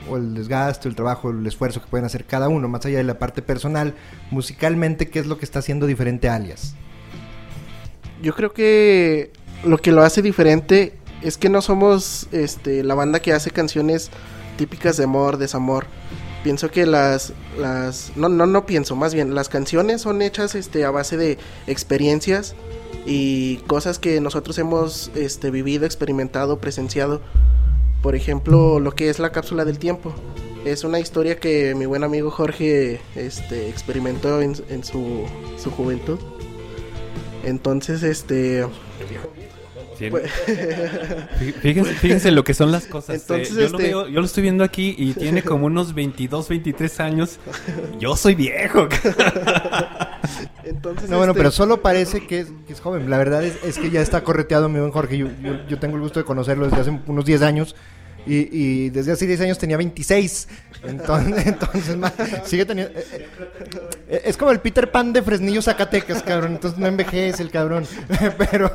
o 0.10 0.18
el 0.18 0.34
desgaste, 0.34 0.90
el 0.90 0.96
trabajo, 0.96 1.30
el 1.30 1.48
esfuerzo 1.48 1.82
que 1.82 1.88
pueden 1.88 2.06
hacer 2.06 2.26
cada 2.26 2.50
uno, 2.50 2.68
más 2.68 2.86
allá 2.86 2.98
de 2.98 3.06
la 3.06 3.18
parte 3.18 3.42
personal, 3.42 3.96
musicalmente, 4.32 5.10
¿qué 5.10 5.20
es 5.20 5.26
lo 5.26 5.38
que 5.38 5.46
está 5.46 5.60
haciendo 5.60 5.88
diferente 5.88 6.28
Alias? 6.28 6.76
Yo 8.22 8.36
creo 8.36 8.52
que 8.52 9.32
lo 9.64 9.78
que 9.78 9.92
lo 9.92 10.04
hace 10.04 10.22
diferente 10.22 10.94
es 11.22 11.38
que 11.38 11.50
no 11.50 11.62
somos 11.62 12.28
este, 12.32 12.84
la 12.84 12.96
banda 12.96 13.20
que 13.20 13.34
hace 13.34 13.52
canciones 13.52 14.10
típicas 14.58 14.98
de 14.98 15.04
amor, 15.04 15.38
desamor. 15.38 15.86
Pienso 16.44 16.72
que 16.72 16.86
las, 16.86 17.34
las, 17.58 18.14
no, 18.16 18.30
no, 18.30 18.46
no 18.46 18.66
pienso, 18.66 18.96
más 18.96 19.14
bien, 19.14 19.36
las 19.36 19.50
canciones 19.50 20.02
son 20.02 20.22
hechas 20.22 20.56
este, 20.56 20.86
a 20.86 20.92
base 20.92 21.18
de 21.18 21.38
experiencias 21.68 22.56
y 23.06 23.58
cosas 23.68 24.00
que 24.00 24.22
nosotros 24.22 24.58
hemos 24.58 25.12
este, 25.16 25.52
vivido, 25.52 25.86
experimentado, 25.86 26.60
presenciado. 26.60 27.22
Por 28.02 28.16
ejemplo, 28.16 28.80
lo 28.80 28.96
que 28.96 29.10
es 29.10 29.20
la 29.20 29.32
cápsula 29.32 29.66
del 29.66 29.80
tiempo. 29.80 30.14
Es 30.64 30.86
una 30.86 31.00
historia 31.00 31.38
que 31.40 31.76
mi 31.76 31.86
buen 31.86 32.04
amigo 32.04 32.32
Jorge 32.32 33.02
este, 33.16 33.70
experimentó 33.70 34.42
en, 34.42 34.56
en 34.70 34.84
su, 34.86 35.26
su 35.62 35.72
juventud. 35.72 36.20
Entonces, 37.44 38.04
este, 38.04 38.66
pues, 40.10 40.32
fíjense, 41.62 41.94
fíjense, 41.96 42.32
lo 42.32 42.44
que 42.44 42.54
son 42.54 42.72
las 42.72 42.86
cosas. 42.86 43.16
Eh, 43.16 43.20
Entonces, 43.22 43.56
yo, 43.56 43.66
este... 43.66 43.72
lo 43.72 43.78
veo, 43.78 44.08
yo, 44.08 44.20
lo 44.20 44.26
estoy 44.26 44.44
viendo 44.44 44.64
aquí 44.64 44.96
y 44.98 45.14
tiene 45.14 45.44
como 45.44 45.66
unos 45.66 45.94
22, 45.94 46.48
23 46.48 47.00
años. 47.00 47.40
Yo 48.00 48.16
soy 48.16 48.36
viejo. 48.36 48.88
Entonces, 50.64 51.10
no, 51.10 51.18
bueno, 51.18 51.32
este... 51.32 51.40
pero 51.40 51.52
solo 51.52 51.82
parece 51.82 52.26
que 52.26 52.40
es, 52.42 52.48
que 52.68 52.74
es 52.74 52.80
joven. 52.80 53.10
La 53.10 53.18
verdad 53.18 53.44
es, 53.44 53.56
es, 53.64 53.78
que 53.78 53.90
ya 53.90 54.02
está 54.02 54.24
correteado 54.24 54.70
mi 54.70 54.80
buen 54.80 54.92
Jorge. 54.92 55.18
Yo, 55.18 55.28
yo, 55.42 55.68
yo, 55.68 55.80
tengo 55.80 55.96
el 55.96 56.02
gusto 56.02 56.20
de 56.20 56.26
conocerlo 56.26 56.66
desde 56.66 56.82
hace 56.82 57.00
unos 57.08 57.26
10 57.26 57.42
años. 57.42 57.76
Y, 58.26 58.50
y, 58.52 58.90
desde 58.90 59.14
hace 59.14 59.26
10 59.26 59.42
años 59.42 59.58
tenía 59.58 59.78
26. 59.78 60.48
Entonces, 60.84 61.48
entonces 61.48 61.98
más, 61.98 62.14
sigue 62.46 62.66
teniendo. 62.66 62.98
Eh, 62.98 63.28
eh, 64.08 64.22
es 64.26 64.38
como 64.38 64.52
el 64.52 64.60
Peter 64.60 64.90
Pan 64.90 65.12
de 65.14 65.22
Fresnillo, 65.22 65.62
Zacatecas, 65.62 66.24
cabrón. 66.24 66.54
Entonces 66.54 66.80
no 66.80 66.88
envejece 66.88 67.44
el 67.44 67.52
cabrón. 67.52 67.86
Pero. 68.52 68.72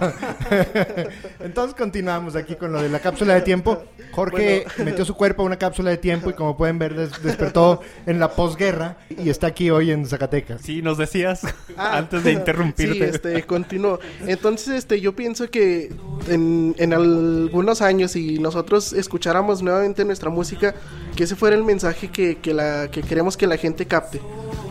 entonces 1.41 1.75
continuamos 1.75 2.37
aquí 2.37 2.57
con 2.57 2.73
lo 2.73 2.83
de 2.83 2.89
la 2.89 3.01
cápsula 3.01 3.35
de 3.35 3.43
tiempo. 3.43 3.85
Jorge 4.13 4.65
bueno. 4.77 4.91
metió 4.91 5.05
su 5.05 5.15
cuerpo 5.15 5.43
a 5.43 5.47
una 5.47 5.57
cápsula 5.57 5.91
de 5.91 5.97
tiempo 5.97 6.31
y, 6.31 6.35
como 6.35 6.57
pueden 6.57 6.79
ver, 6.79 6.95
des 6.95 7.23
despertó 7.23 7.81
en 8.07 8.21
la 8.21 8.31
posguerra 8.31 8.99
y 9.09 9.31
está 9.31 9.49
aquí 9.49 9.71
hoy 9.71 9.91
en 9.91 10.07
Zacatecas. 10.07 10.61
Sí, 10.63 10.83
nos 10.83 10.99
decías 10.99 11.43
ah, 11.77 11.97
antes 11.97 12.23
de 12.23 12.33
interrumpirte. 12.33 12.95
Sí, 12.95 13.15
este, 13.15 13.43
continuó. 13.45 13.99
Entonces, 14.27 14.75
este, 14.75 15.01
yo 15.01 15.17
pienso 15.17 15.51
que 15.51 15.91
en, 16.29 16.75
en 16.79 16.93
algunos 16.93 17.83
años, 17.83 18.13
si 18.13 18.39
nosotros 18.39 18.93
escucháramos 18.93 19.63
nuevamente 19.63 20.05
nuestra 20.05 20.31
música, 20.31 20.75
que 21.17 21.25
ese 21.25 21.37
fuera 21.37 21.57
el 21.57 21.65
mensaje 21.65 21.94
que, 21.95 22.37
que, 22.39 22.55
la, 22.55 22.91
que 22.91 23.03
queremos 23.03 23.37
que 23.37 23.47
la 23.47 23.57
gente 23.57 23.87
capte, 23.87 24.21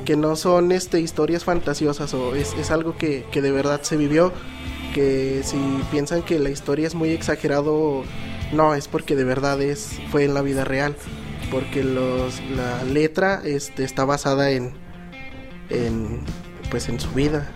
que 0.06 0.16
no 0.16 0.36
son 0.36 0.72
este, 0.72 1.00
historias 1.00 1.44
fantasiosas 1.44 2.14
o 2.14 2.36
es, 2.36 2.54
es 2.54 2.72
algo 2.72 2.98
que, 2.98 3.26
que, 3.32 3.42
de 3.42 3.52
verdad 3.52 3.82
se 3.84 3.98
vivió, 3.98 4.32
que 4.94 5.42
si 5.44 5.58
piensan 5.92 6.22
que 6.22 6.40
la 6.40 6.50
historia 6.50 6.88
es 6.88 6.96
muy 6.96 7.10
exagerado, 7.10 8.04
no, 8.54 8.76
es 8.76 8.88
porque 8.88 9.16
de 9.16 9.24
verdad 9.24 9.62
es, 9.62 10.00
fue 10.12 10.24
en 10.24 10.34
la 10.34 10.42
vida 10.42 10.64
real, 10.64 10.96
porque 11.52 11.84
los, 11.84 12.42
la 12.56 12.84
letra 12.84 13.42
este, 13.44 13.84
está 13.84 14.06
basada 14.06 14.52
en, 14.52 14.74
en, 15.70 16.22
pues 16.70 16.90
en 16.90 17.00
su 17.00 17.10
vida, 17.12 17.50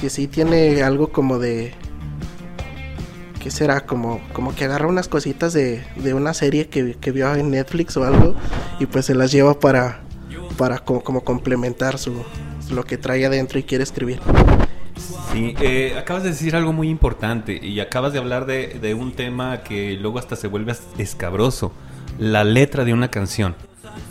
que 0.00 0.10
sí 0.10 0.26
tiene 0.26 0.82
algo 0.82 1.12
como 1.12 1.38
de 1.38 1.74
¿qué 3.44 3.50
será? 3.50 3.84
Como, 3.84 4.22
como 4.32 4.54
que 4.54 4.64
agarra 4.64 4.86
unas 4.86 5.06
cositas 5.06 5.52
de, 5.52 5.84
de 5.96 6.14
una 6.14 6.32
serie 6.32 6.68
que, 6.68 6.94
que, 6.94 7.10
vio 7.10 7.34
en 7.34 7.50
Netflix 7.50 7.94
o 7.98 8.04
algo 8.04 8.34
y 8.80 8.86
pues 8.86 9.04
se 9.04 9.14
las 9.14 9.30
lleva 9.32 9.60
para, 9.60 10.00
para 10.56 10.78
como, 10.78 11.04
como 11.04 11.24
complementar 11.24 11.98
su, 11.98 12.24
lo 12.70 12.84
que 12.84 12.96
trae 12.96 13.26
adentro 13.26 13.58
y 13.58 13.64
quiere 13.64 13.84
escribir. 13.84 14.18
Sí, 15.30 15.54
eh, 15.60 15.94
acabas 15.98 16.22
de 16.22 16.30
decir 16.30 16.56
algo 16.56 16.72
muy 16.72 16.88
importante 16.88 17.60
y 17.62 17.80
acabas 17.80 18.14
de 18.14 18.18
hablar 18.18 18.46
de, 18.46 18.78
de 18.80 18.94
un 18.94 19.12
tema 19.12 19.62
que 19.62 19.98
luego 20.00 20.18
hasta 20.18 20.36
se 20.36 20.48
vuelve 20.48 20.74
escabroso, 20.96 21.70
la 22.18 22.44
letra 22.44 22.86
de 22.86 22.94
una 22.94 23.10
canción. 23.10 23.56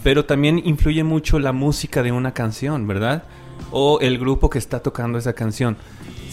Pero 0.04 0.26
también 0.26 0.62
influye 0.64 1.04
mucho 1.04 1.40
la 1.40 1.54
música 1.54 2.04
de 2.04 2.12
una 2.12 2.36
canción, 2.36 2.86
¿verdad? 2.86 3.24
O 3.72 4.00
el 4.00 4.20
grupo 4.20 4.52
que 4.52 4.60
está 4.60 4.82
tocando 4.84 5.18
esa 5.18 5.34
canción. 5.34 5.76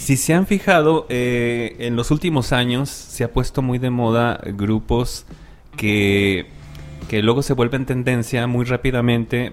Si 0.00 0.16
se 0.16 0.32
han 0.32 0.46
fijado, 0.46 1.04
eh, 1.10 1.76
en 1.80 1.94
los 1.94 2.10
últimos 2.10 2.52
años 2.52 2.88
se 2.88 3.22
ha 3.22 3.32
puesto 3.32 3.60
muy 3.60 3.78
de 3.78 3.90
moda 3.90 4.40
grupos 4.46 5.26
que, 5.76 6.46
que 7.10 7.22
luego 7.22 7.42
se 7.42 7.52
vuelven 7.52 7.84
tendencia 7.84 8.46
muy 8.46 8.64
rápidamente, 8.64 9.52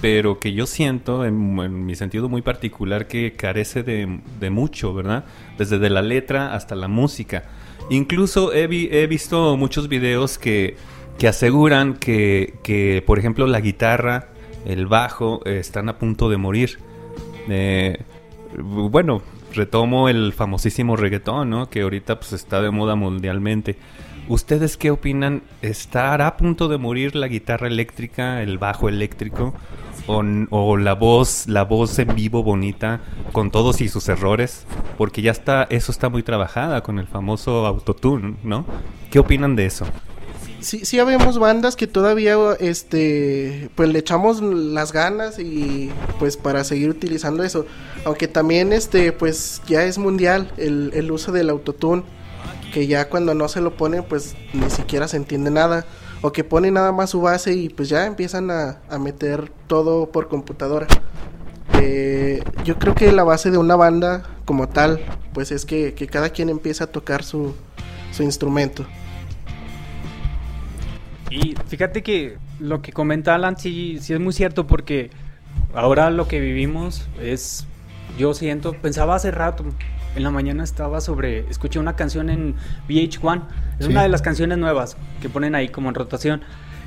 pero 0.00 0.40
que 0.40 0.52
yo 0.52 0.66
siento, 0.66 1.24
en, 1.24 1.86
mi 1.86 1.94
sentido 1.94 2.28
muy 2.28 2.42
particular, 2.42 3.06
que 3.06 3.34
carece 3.34 3.84
de, 3.84 4.18
de, 4.40 4.50
mucho, 4.50 4.92
¿verdad? 4.92 5.26
Desde 5.58 5.78
de 5.78 5.90
la 5.90 6.02
letra 6.02 6.54
hasta 6.54 6.74
la 6.74 6.88
música. 6.88 7.44
Incluso 7.88 8.52
he, 8.52 8.66
vi, 8.66 8.88
he 8.90 9.06
visto 9.06 9.56
muchos 9.56 9.88
videos 9.88 10.38
que, 10.38 10.76
que 11.18 11.28
aseguran 11.28 11.94
que, 11.94 12.54
que, 12.64 13.00
por 13.06 13.20
ejemplo, 13.20 13.46
la 13.46 13.60
guitarra, 13.60 14.30
el 14.66 14.86
bajo, 14.86 15.40
están 15.46 15.88
a 15.88 15.98
punto 15.98 16.28
de 16.28 16.36
morir. 16.36 16.80
Eh, 17.48 17.96
bueno, 18.62 19.22
retomo 19.52 20.08
el 20.08 20.32
famosísimo 20.32 20.96
reggaetón, 20.96 21.50
¿no? 21.50 21.70
Que 21.70 21.82
ahorita 21.82 22.18
pues 22.18 22.32
está 22.32 22.60
de 22.60 22.70
moda 22.70 22.94
mundialmente. 22.94 23.76
¿Ustedes 24.26 24.78
qué 24.78 24.90
opinan? 24.90 25.42
¿Estará 25.60 26.26
a 26.26 26.36
punto 26.36 26.68
de 26.68 26.78
morir 26.78 27.14
la 27.14 27.28
guitarra 27.28 27.66
eléctrica, 27.66 28.42
el 28.42 28.56
bajo 28.58 28.88
eléctrico? 28.88 29.54
O, 30.06 30.22
o, 30.50 30.76
la 30.76 30.94
voz, 30.94 31.46
la 31.46 31.64
voz 31.64 31.98
en 31.98 32.14
vivo 32.14 32.42
bonita, 32.42 33.00
con 33.32 33.50
todos 33.50 33.80
y 33.80 33.88
sus 33.88 34.08
errores? 34.08 34.66
Porque 34.96 35.22
ya 35.22 35.30
está, 35.30 35.66
eso 35.70 35.92
está 35.92 36.08
muy 36.08 36.22
trabajada 36.22 36.82
con 36.82 36.98
el 36.98 37.06
famoso 37.06 37.66
autotune, 37.66 38.36
¿no? 38.42 38.64
¿Qué 39.10 39.18
opinan 39.18 39.56
de 39.56 39.66
eso? 39.66 39.86
Sí, 40.64 40.84
sí 40.84 40.98
habemos 40.98 41.38
bandas 41.38 41.76
que 41.76 41.86
todavía 41.86 42.36
este 42.58 43.70
pues 43.74 43.88
le 43.90 43.98
echamos 43.98 44.42
las 44.42 44.92
ganas 44.92 45.38
y 45.38 45.90
pues 46.18 46.36
para 46.36 46.64
seguir 46.64 46.90
utilizando 46.90 47.42
eso. 47.44 47.66
Aunque 48.04 48.26
también 48.26 48.72
este 48.72 49.12
pues 49.12 49.62
ya 49.66 49.84
es 49.84 49.98
mundial 49.98 50.52
el, 50.56 50.90
el 50.94 51.10
uso 51.10 51.30
del 51.32 51.50
autotune 51.50 52.02
que 52.72 52.86
ya 52.86 53.08
cuando 53.08 53.34
no 53.34 53.48
se 53.48 53.60
lo 53.60 53.76
ponen 53.76 54.04
pues 54.04 54.34
ni 54.52 54.68
siquiera 54.70 55.06
se 55.06 55.18
entiende 55.18 55.50
nada. 55.50 55.86
O 56.22 56.32
que 56.32 56.42
ponen 56.42 56.72
nada 56.72 56.90
más 56.90 57.10
su 57.10 57.20
base 57.20 57.52
y 57.52 57.68
pues 57.68 57.90
ya 57.90 58.06
empiezan 58.06 58.50
a, 58.50 58.80
a 58.88 58.98
meter 58.98 59.52
todo 59.66 60.10
por 60.10 60.28
computadora. 60.28 60.86
Eh, 61.74 62.42
yo 62.64 62.78
creo 62.78 62.94
que 62.94 63.12
la 63.12 63.24
base 63.24 63.50
de 63.50 63.58
una 63.58 63.76
banda 63.76 64.22
como 64.46 64.70
tal 64.70 65.04
pues 65.34 65.52
es 65.52 65.66
que, 65.66 65.92
que 65.92 66.06
cada 66.06 66.30
quien 66.30 66.48
empieza 66.48 66.84
a 66.84 66.86
tocar 66.86 67.24
su, 67.24 67.54
su 68.10 68.22
instrumento 68.22 68.86
y 71.30 71.54
fíjate 71.68 72.02
que 72.02 72.36
lo 72.60 72.82
que 72.82 72.92
comenta 72.92 73.34
Alan 73.34 73.58
sí, 73.58 73.98
sí 74.00 74.12
es 74.12 74.20
muy 74.20 74.32
cierto 74.32 74.66
porque 74.66 75.10
ahora 75.74 76.10
lo 76.10 76.28
que 76.28 76.40
vivimos 76.40 77.08
es, 77.20 77.66
yo 78.18 78.34
siento, 78.34 78.72
pensaba 78.74 79.16
hace 79.16 79.30
rato, 79.30 79.64
en 80.16 80.22
la 80.22 80.30
mañana 80.30 80.62
estaba 80.62 81.00
sobre, 81.00 81.40
escuché 81.50 81.78
una 81.78 81.96
canción 81.96 82.30
en 82.30 82.54
VH1, 82.88 83.42
es 83.78 83.86
sí. 83.86 83.90
una 83.90 84.02
de 84.02 84.08
las 84.08 84.22
canciones 84.22 84.58
nuevas 84.58 84.96
que 85.20 85.28
ponen 85.28 85.54
ahí 85.54 85.68
como 85.68 85.88
en 85.88 85.94
rotación, 85.94 86.42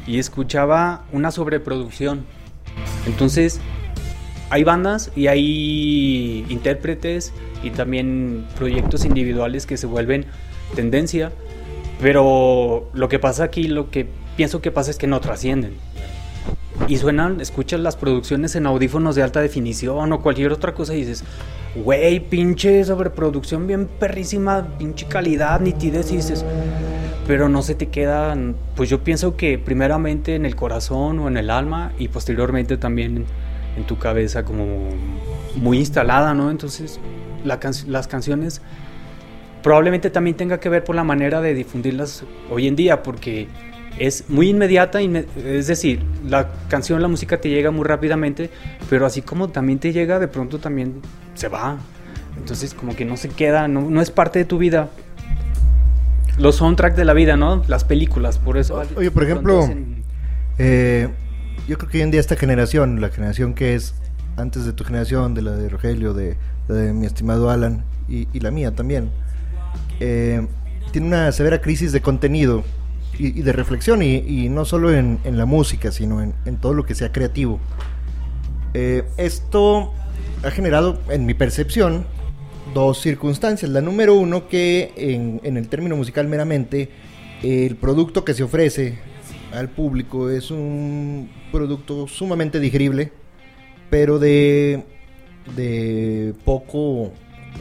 y 0.06 0.20
escuchaba 0.20 1.03
una 1.12 1.32
sobreproducción. 1.32 2.25
Entonces, 3.06 3.60
hay 4.50 4.63
bandas 4.63 5.12
y 5.15 5.27
hay 5.27 6.46
intérpretes 6.48 7.34
y 7.62 7.72
también 7.72 8.46
proyectos 8.56 9.03
individuales 9.03 9.65
que 9.65 9.75
se 9.75 9.86
vuelven 9.86 10.25
tendencia, 10.75 11.34
pero 12.01 12.89
lo 12.94 13.10
que 13.10 13.20
pasa 13.20 13.44
aquí, 13.44 13.67
lo 13.67 13.91
que 13.91 14.08
pienso 14.38 14.62
que 14.62 14.72
pasa 14.72 14.91
es 14.91 14.98
que 14.98 15.08
no 15.08 15.20
trascienden. 15.20 15.74
Y 16.88 16.98
suenan, 16.98 17.41
escuchas 17.41 17.79
las 17.82 17.98
producciones 17.98 18.56
en 18.56 18.67
audífonos 18.67 19.15
de 19.15 19.24
alta 19.24 19.41
definición 19.41 20.13
o 20.13 20.22
cualquier 20.22 20.53
otra 20.53 20.74
cosa 20.74 20.94
y 20.94 21.00
dices, 21.00 21.24
güey, 21.75 22.20
pinche 22.20 22.86
sobreproducción 22.86 23.67
bien 23.67 23.88
perrísima, 23.88 24.65
pinche 24.77 25.08
calidad, 25.08 25.60
nitidez, 25.60 26.12
y 26.12 26.17
dices, 26.17 26.46
pero 27.25 27.50
no 27.50 27.62
se 27.63 27.75
te 27.75 27.88
queda, 27.88 28.38
pues 28.75 28.89
yo 28.89 29.03
pienso 29.03 29.36
que 29.36 29.58
primeramente 29.58 30.36
en 30.36 30.46
el 30.46 30.56
corazón 30.56 31.20
o 31.20 31.27
en 31.27 31.36
el 31.36 31.50
alma 31.50 31.91
y 31.98 32.08
posteriormente 32.08 32.77
también 32.77 33.25
en 33.75 33.84
tu 33.86 33.98
cabeza 33.98 34.46
como 34.46 34.89
muy 35.56 35.79
instalada, 35.79 36.34
¿no? 36.34 36.51
Entonces 36.51 37.00
la 37.44 37.60
can 37.60 37.74
las 37.88 38.08
canciones 38.08 38.62
probablemente 39.62 40.10
también 40.10 40.38
tenga 40.38 40.60
que 40.60 40.70
ver 40.70 40.84
por 40.84 40.96
la 40.96 41.03
manera 41.03 41.41
de 41.41 41.53
difundirlas 41.53 42.24
hoy 42.50 42.67
en 42.67 42.75
día, 42.75 43.03
porque 43.03 43.48
es 43.99 44.29
muy 44.29 44.49
inmediata, 44.49 44.99
es 45.01 45.67
decir, 45.67 46.03
la 46.27 46.49
canción, 46.69 47.01
la 47.01 47.07
música 47.07 47.39
te 47.39 47.49
llega 47.49 47.71
muy 47.71 47.85
rápidamente, 47.85 48.49
pero 48.89 49.05
así 49.05 49.21
como 49.21 49.49
también 49.49 49.79
te 49.79 49.91
llega, 49.93 50.19
de 50.19 50.27
pronto 50.27 50.59
también 50.59 51.01
se 51.35 51.47
va. 51.47 51.77
Entonces 52.37 52.73
como 52.73 52.95
que 52.95 53.05
no 53.05 53.17
se 53.17 53.29
queda, 53.29 53.67
no, 53.67 53.89
no 53.89 54.01
es 54.01 54.11
parte 54.11 54.39
de 54.39 54.45
tu 54.45 54.57
vida. 54.57 54.89
Los 56.37 56.57
soundtracks 56.57 56.95
de 56.95 57.05
la 57.05 57.13
vida, 57.13 57.35
¿no? 57.35 57.63
Las 57.67 57.83
películas, 57.83 58.37
por 58.37 58.57
eso. 58.57 58.81
Oye, 58.95 59.11
por 59.11 59.23
ejemplo, 59.23 59.67
Eh, 60.59 61.07
yo 61.67 61.77
creo 61.77 61.89
que 61.89 61.97
hoy 61.97 62.03
en 62.03 62.11
día 62.11 62.19
esta 62.19 62.35
generación, 62.35 62.99
la 62.99 63.09
generación 63.09 63.53
que 63.53 63.75
es 63.75 63.93
antes 64.37 64.65
de 64.65 64.73
tu 64.73 64.83
generación, 64.83 65.35
de 65.35 65.43
la 65.43 65.51
de 65.51 65.69
Rogelio, 65.69 66.13
de, 66.13 66.35
de 66.67 66.93
mi 66.93 67.05
estimado 67.05 67.49
Alan 67.51 67.83
y, 68.09 68.27
y 68.33 68.39
la 68.39 68.49
mía 68.49 68.73
también, 68.73 69.11
eh, 69.99 70.47
tiene 70.91 71.07
una 71.07 71.31
severa 71.31 71.61
crisis 71.61 71.91
de 71.91 72.01
contenido 72.01 72.63
y, 73.17 73.39
y 73.39 73.41
de 73.41 73.51
reflexión, 73.51 74.01
y, 74.01 74.15
y 74.17 74.50
no 74.50 74.65
solo 74.65 74.93
en, 74.93 75.19
en 75.24 75.38
la 75.38 75.45
música, 75.45 75.91
sino 75.91 76.21
en, 76.21 76.33
en 76.45 76.57
todo 76.57 76.74
lo 76.74 76.86
que 76.86 76.95
sea 76.95 77.12
creativo. 77.12 77.59
Eh, 78.74 79.03
esto 79.17 79.93
ha 80.43 80.51
generado, 80.51 81.00
en 81.09 81.25
mi 81.25 81.33
percepción, 81.33 82.05
dos 82.74 83.01
circunstancias. 83.01 83.71
La 83.71 83.81
número 83.81 84.13
uno, 84.15 84.47
que 84.47 84.93
en, 84.97 85.41
en 85.43 85.57
el 85.57 85.67
término 85.67 85.95
musical 85.95 86.27
meramente, 86.27 86.89
el 87.41 87.75
producto 87.75 88.24
que 88.24 88.33
se 88.33 88.43
ofrece 88.43 89.00
al 89.53 89.69
público 89.69 90.29
es 90.29 90.51
un 90.51 91.29
producto 91.51 92.07
sumamente 92.07 92.59
digerible, 92.59 93.12
pero 93.89 94.19
de, 94.19 94.83
de 95.55 96.33
poco 96.43 97.13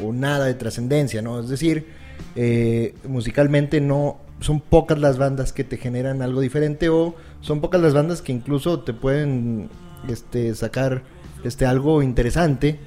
o 0.02 0.12
nada 0.12 0.46
de 0.46 0.54
trascendencia, 0.54 1.22
¿no? 1.22 1.40
Es 1.40 1.48
decir, 1.48 1.86
eh, 2.34 2.94
musicalmente 3.08 3.80
no 3.80 4.18
son 4.40 4.60
pocas 4.60 4.98
las 4.98 5.18
bandas 5.18 5.52
que 5.52 5.64
te 5.64 5.76
generan 5.78 6.22
algo 6.22 6.40
diferente 6.40 6.88
o 6.88 7.14
son 7.40 7.60
pocas 7.60 7.80
las 7.80 7.94
bandas 7.94 8.20
que 8.22 8.32
incluso 8.32 8.80
te 8.80 8.92
pueden 8.92 9.68
este, 10.08 10.54
sacar 10.54 11.02
este, 11.44 11.64
algo 11.66 12.02
interesante. 12.02 12.78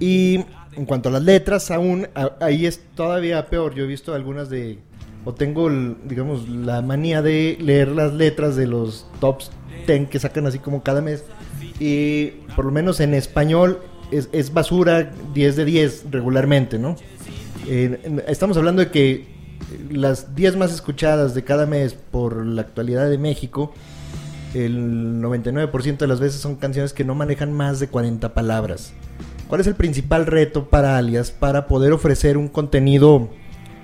Y 0.00 0.44
en 0.74 0.84
cuanto 0.84 1.08
a 1.08 1.12
las 1.12 1.22
letras, 1.22 1.70
aún 1.70 2.08
a- 2.14 2.32
ahí 2.40 2.66
es 2.66 2.80
todavía 2.94 3.46
peor. 3.46 3.74
Yo 3.74 3.84
he 3.84 3.86
visto 3.86 4.14
algunas 4.14 4.50
de, 4.50 4.78
o 5.24 5.32
tengo, 5.32 5.70
digamos, 6.04 6.48
la 6.48 6.82
manía 6.82 7.22
de 7.22 7.56
leer 7.60 7.88
las 7.88 8.12
letras 8.12 8.56
de 8.56 8.66
los 8.66 9.06
tops 9.20 9.50
10 9.86 10.08
que 10.08 10.18
sacan 10.18 10.46
así 10.46 10.58
como 10.58 10.82
cada 10.82 11.00
mes. 11.00 11.24
Y 11.80 12.26
por 12.56 12.64
lo 12.64 12.72
menos 12.72 13.00
en 13.00 13.14
español 13.14 13.80
es, 14.10 14.28
es 14.32 14.52
basura 14.52 15.12
10 15.34 15.56
de 15.56 15.64
10 15.64 16.06
regularmente, 16.10 16.78
¿no? 16.78 16.96
Eh, 17.68 18.22
estamos 18.28 18.56
hablando 18.56 18.82
de 18.82 18.90
que 18.90 19.35
las 19.90 20.34
10 20.34 20.56
más 20.56 20.72
escuchadas 20.72 21.34
de 21.34 21.44
cada 21.44 21.66
mes 21.66 21.94
por 21.94 22.44
la 22.44 22.62
actualidad 22.62 23.08
de 23.08 23.18
México, 23.18 23.72
el 24.54 25.20
99% 25.22 25.98
de 25.98 26.06
las 26.06 26.20
veces 26.20 26.40
son 26.40 26.56
canciones 26.56 26.92
que 26.92 27.04
no 27.04 27.14
manejan 27.14 27.52
más 27.52 27.80
de 27.80 27.88
40 27.88 28.32
palabras. 28.34 28.92
¿Cuál 29.48 29.60
es 29.60 29.66
el 29.66 29.74
principal 29.74 30.26
reto 30.26 30.68
para 30.68 30.96
Alias 30.96 31.30
para 31.30 31.68
poder 31.68 31.92
ofrecer 31.92 32.36
un 32.36 32.48
contenido, 32.48 33.28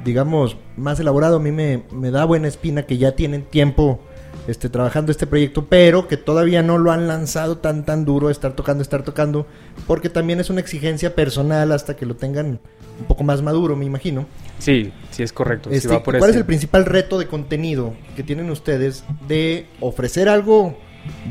digamos, 0.05 0.57
más 0.77 0.99
elaborado? 0.99 1.37
A 1.37 1.41
mí 1.41 1.53
me, 1.53 1.85
me 1.93 2.11
da 2.11 2.25
buena 2.25 2.49
espina 2.49 2.85
que 2.85 2.99
ya 2.99 3.15
tienen 3.15 3.43
tiempo 3.43 4.01
este, 4.47 4.69
trabajando 4.69 5.13
este 5.13 5.27
proyecto, 5.27 5.67
pero 5.67 6.09
que 6.09 6.17
todavía 6.17 6.63
no 6.63 6.79
lo 6.79 6.91
han 6.91 7.07
lanzado 7.07 7.59
tan 7.59 7.85
tan 7.85 8.05
duro, 8.05 8.31
estar 8.31 8.55
tocando, 8.55 8.83
estar 8.83 9.03
tocando, 9.03 9.47
porque 9.87 10.09
también 10.09 10.41
es 10.41 10.51
una 10.51 10.61
exigencia 10.61 11.15
personal 11.15 11.73
hasta 11.73 11.97
que 11.97 12.07
lo 12.07 12.17
tengan 12.17 12.61
un 12.99 13.07
poco 13.07 13.25
más 13.25 13.43
maduro, 13.43 13.77
me 13.77 13.85
imagino. 13.85 14.27
Sí, 14.59 14.93
sí 15.11 15.23
es 15.23 15.33
correcto. 15.33 15.71
sí 15.71 15.77
Este, 15.77 15.89
va 15.89 16.03
por 16.03 16.19
¿Cuál 16.19 16.31
es 16.31 16.37
el 16.37 16.45
principal 16.45 16.85
reto 16.85 17.19
de 17.19 17.27
contenido 17.27 17.95
que 18.17 18.23
tienen 18.23 18.51
ustedes 18.51 19.05
de 19.29 19.67
ofrecer 19.81 20.29
algo 20.29 20.77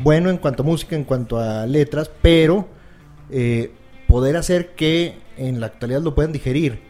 bueno 0.02 0.30
en 0.30 0.38
cuanto 0.38 0.62
a 0.62 0.66
música, 0.66 0.96
en 0.96 1.04
cuanto 1.04 1.38
a 1.38 1.66
letras, 1.66 2.10
pero 2.20 2.68
eh, 3.30 3.72
poder 4.08 4.36
hacer 4.36 4.74
que 4.74 5.16
en 5.36 5.60
la 5.60 5.66
actualidad 5.66 6.02
lo 6.02 6.14
puedan 6.14 6.32
digerir? 6.32 6.80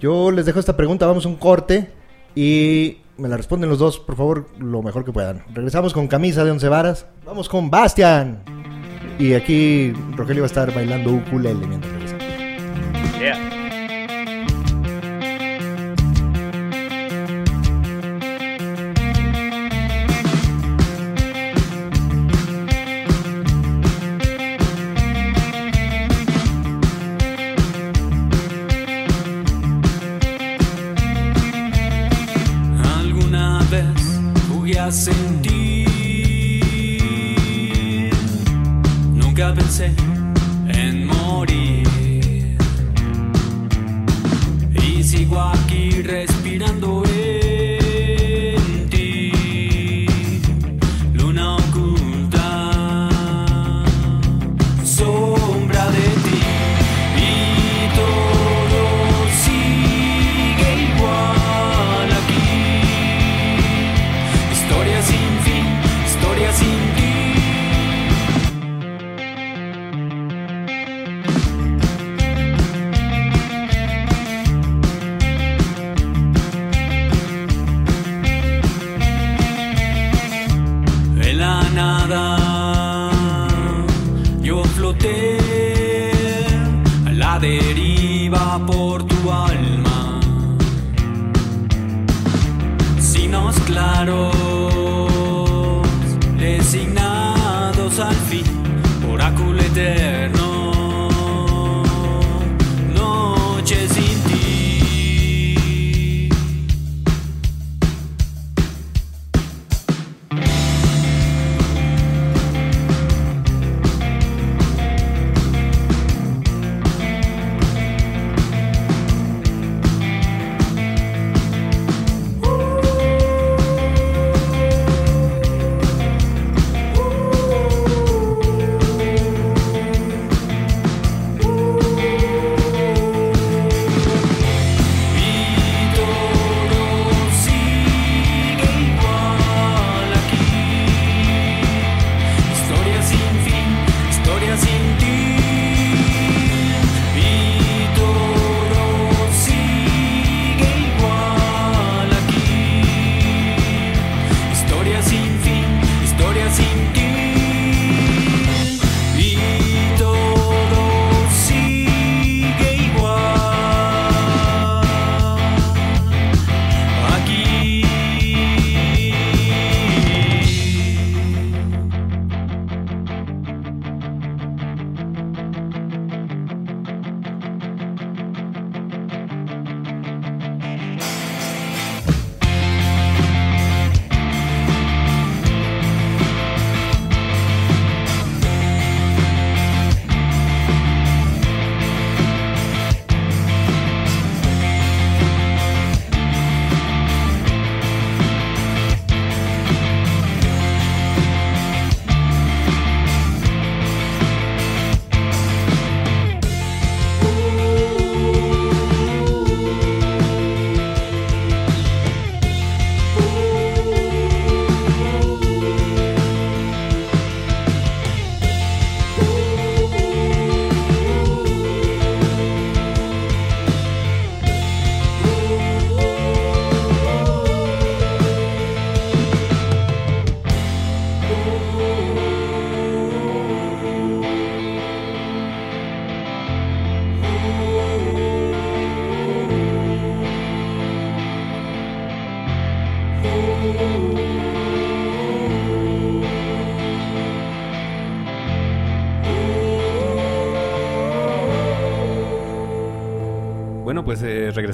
Yo 0.00 0.30
les 0.32 0.46
dejo 0.46 0.58
esta 0.58 0.76
pregunta, 0.76 1.06
vamos 1.06 1.26
a 1.26 1.28
un 1.28 1.36
corte 1.36 1.90
y 2.34 2.98
me 3.16 3.28
la 3.28 3.36
responden 3.36 3.68
los 3.68 3.78
dos, 3.78 3.98
por 3.98 4.16
favor, 4.16 4.48
lo 4.58 4.82
mejor 4.82 5.04
que 5.04 5.12
puedan. 5.12 5.44
Regresamos 5.52 5.92
con 5.92 6.08
camisa 6.08 6.44
de 6.44 6.50
once 6.50 6.68
varas, 6.68 7.06
vamos 7.24 7.48
con 7.48 7.70
Bastian. 7.70 8.42
Y 9.18 9.34
aquí 9.34 9.92
Rogelio 10.16 10.42
va 10.42 10.46
a 10.46 10.48
estar 10.48 10.74
bailando 10.74 11.12
ukulele 11.12 11.66
mientras 11.66 11.92
regresamos. 11.92 12.24
Yeah. 13.20 13.41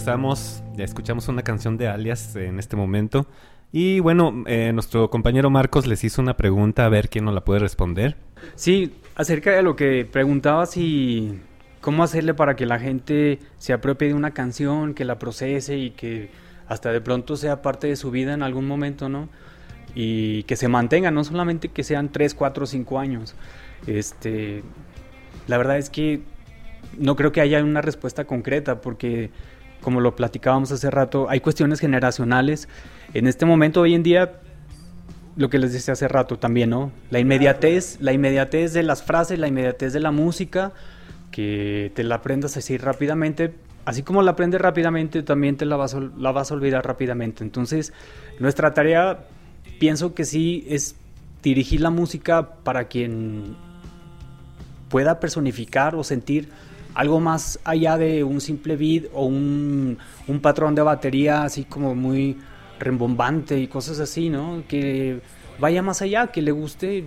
Regresamos, 0.08 0.62
ya 0.74 0.84
escuchamos 0.84 1.28
una 1.28 1.42
canción 1.42 1.76
de 1.76 1.86
Alias 1.86 2.34
en 2.34 2.58
este 2.58 2.76
momento. 2.76 3.26
Y 3.72 4.00
bueno, 4.00 4.44
eh, 4.46 4.72
nuestro 4.72 5.10
compañero 5.10 5.50
Marcos 5.50 5.86
les 5.86 6.02
hizo 6.02 6.22
una 6.22 6.34
pregunta, 6.34 6.86
a 6.86 6.88
ver 6.88 7.10
quién 7.10 7.26
nos 7.26 7.34
la 7.34 7.44
puede 7.44 7.60
responder. 7.60 8.16
Sí, 8.54 8.94
acerca 9.16 9.50
de 9.50 9.62
lo 9.62 9.76
que 9.76 10.08
preguntabas 10.10 10.78
y 10.78 11.38
cómo 11.82 12.02
hacerle 12.02 12.32
para 12.32 12.56
que 12.56 12.64
la 12.64 12.78
gente 12.78 13.40
se 13.58 13.74
apropie 13.74 14.08
de 14.08 14.14
una 14.14 14.30
canción, 14.30 14.94
que 14.94 15.04
la 15.04 15.18
procese 15.18 15.76
y 15.76 15.90
que 15.90 16.30
hasta 16.68 16.90
de 16.90 17.02
pronto 17.02 17.36
sea 17.36 17.60
parte 17.60 17.88
de 17.88 17.96
su 17.96 18.10
vida 18.10 18.32
en 18.32 18.42
algún 18.42 18.66
momento, 18.66 19.10
¿no? 19.10 19.28
Y 19.94 20.44
que 20.44 20.56
se 20.56 20.68
mantenga, 20.68 21.10
no 21.10 21.22
solamente 21.22 21.68
que 21.68 21.84
sean 21.84 22.10
3, 22.10 22.32
4, 22.32 22.64
5 22.64 22.98
años. 22.98 23.34
Este, 23.86 24.62
la 25.48 25.58
verdad 25.58 25.76
es 25.76 25.90
que 25.90 26.22
no 26.96 27.14
creo 27.14 27.30
que 27.30 27.42
haya 27.42 27.62
una 27.62 27.82
respuesta 27.82 28.24
concreta 28.24 28.80
porque 28.80 29.30
como 29.80 30.00
lo 30.00 30.16
platicábamos 30.16 30.72
hace 30.72 30.90
rato, 30.90 31.28
hay 31.28 31.40
cuestiones 31.40 31.80
generacionales. 31.80 32.68
En 33.14 33.26
este 33.26 33.46
momento, 33.46 33.80
hoy 33.80 33.94
en 33.94 34.02
día, 34.02 34.40
lo 35.36 35.48
que 35.50 35.58
les 35.58 35.72
decía 35.72 35.92
hace 35.92 36.08
rato 36.08 36.38
también, 36.38 36.70
¿no? 36.70 36.92
La 37.10 37.20
inmediatez, 37.20 37.98
la 38.00 38.12
inmediatez 38.12 38.72
de 38.72 38.82
las 38.82 39.02
frases, 39.02 39.38
la 39.38 39.48
inmediatez 39.48 39.92
de 39.92 40.00
la 40.00 40.10
música, 40.10 40.72
que 41.30 41.92
te 41.94 42.02
la 42.02 42.16
aprendas 42.16 42.56
así 42.56 42.76
rápidamente, 42.76 43.54
así 43.84 44.02
como 44.02 44.22
la 44.22 44.32
aprendes 44.32 44.60
rápidamente, 44.60 45.22
también 45.22 45.56
te 45.56 45.64
la 45.64 45.76
vas, 45.76 45.94
la 45.94 46.32
vas 46.32 46.50
a 46.50 46.54
olvidar 46.54 46.86
rápidamente. 46.86 47.44
Entonces, 47.44 47.92
nuestra 48.40 48.74
tarea, 48.74 49.26
pienso 49.78 50.14
que 50.14 50.24
sí, 50.24 50.66
es 50.68 50.96
dirigir 51.42 51.80
la 51.80 51.90
música 51.90 52.56
para 52.64 52.88
quien 52.88 53.56
pueda 54.88 55.20
personificar 55.20 55.94
o 55.94 56.02
sentir 56.02 56.48
algo 56.98 57.20
más 57.20 57.60
allá 57.62 57.96
de 57.96 58.24
un 58.24 58.40
simple 58.40 58.74
beat 58.76 59.04
o 59.14 59.24
un, 59.24 59.98
un 60.26 60.40
patrón 60.40 60.74
de 60.74 60.82
batería 60.82 61.44
así 61.44 61.62
como 61.62 61.94
muy 61.94 62.36
rembombante 62.80 63.56
y 63.60 63.68
cosas 63.68 64.00
así, 64.00 64.30
¿no? 64.30 64.64
Que 64.66 65.20
vaya 65.60 65.80
más 65.80 66.02
allá, 66.02 66.26
que 66.26 66.42
le 66.42 66.50
guste, 66.50 67.04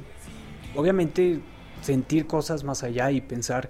obviamente, 0.76 1.42
sentir 1.82 2.26
cosas 2.26 2.64
más 2.64 2.84
allá 2.84 3.12
y 3.12 3.20
pensar 3.20 3.70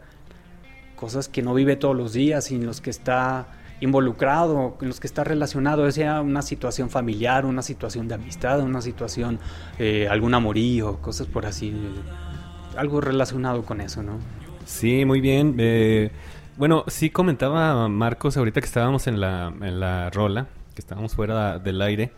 cosas 0.96 1.28
que 1.28 1.42
no 1.42 1.56
vive 1.56 1.76
todos 1.76 1.98
los 1.98 2.14
días 2.14 2.52
y 2.52 2.56
en 2.56 2.68
los 2.68 2.82
que 2.82 2.92
está 2.92 3.48
involucrado, 3.80 4.78
en 4.80 4.90
los 4.90 5.00
que 5.00 5.08
está 5.08 5.24
relacionado, 5.24 5.92
sea 5.92 6.22
una 6.22 6.44
situación 6.44 6.92
familiar, 6.92 7.48
una 7.48 7.64
situación 7.64 8.08
de 8.08 8.14
amistad, 8.14 8.62
una 8.62 8.82
situación, 8.82 9.40
eh, 9.80 10.08
algún 10.08 10.36
amorío, 10.36 10.98
cosas 10.98 11.26
por 11.26 11.48
así, 11.48 11.74
algo 12.78 13.02
relacionado 13.02 13.64
con 13.64 13.82
eso, 13.82 14.04
¿no? 14.04 14.20
Sí, 14.65 15.06
muy 15.06 15.21
bien. 15.21 15.56
Eh, 15.60 16.12
bueno, 16.58 16.84
sí 16.88 17.10
comentaba 17.10 17.88
Marcos 17.88 18.38
ahorita 18.38 18.62
que 18.62 18.67
estábamos 18.67 19.08
en 19.08 19.19
la, 19.19 19.54
en 19.62 19.80
la 19.80 20.10
rola, 20.10 20.47
que 20.76 20.82
estábamos 20.82 21.15
fuera 21.15 21.60
del 21.60 21.82
aire, 21.82 22.12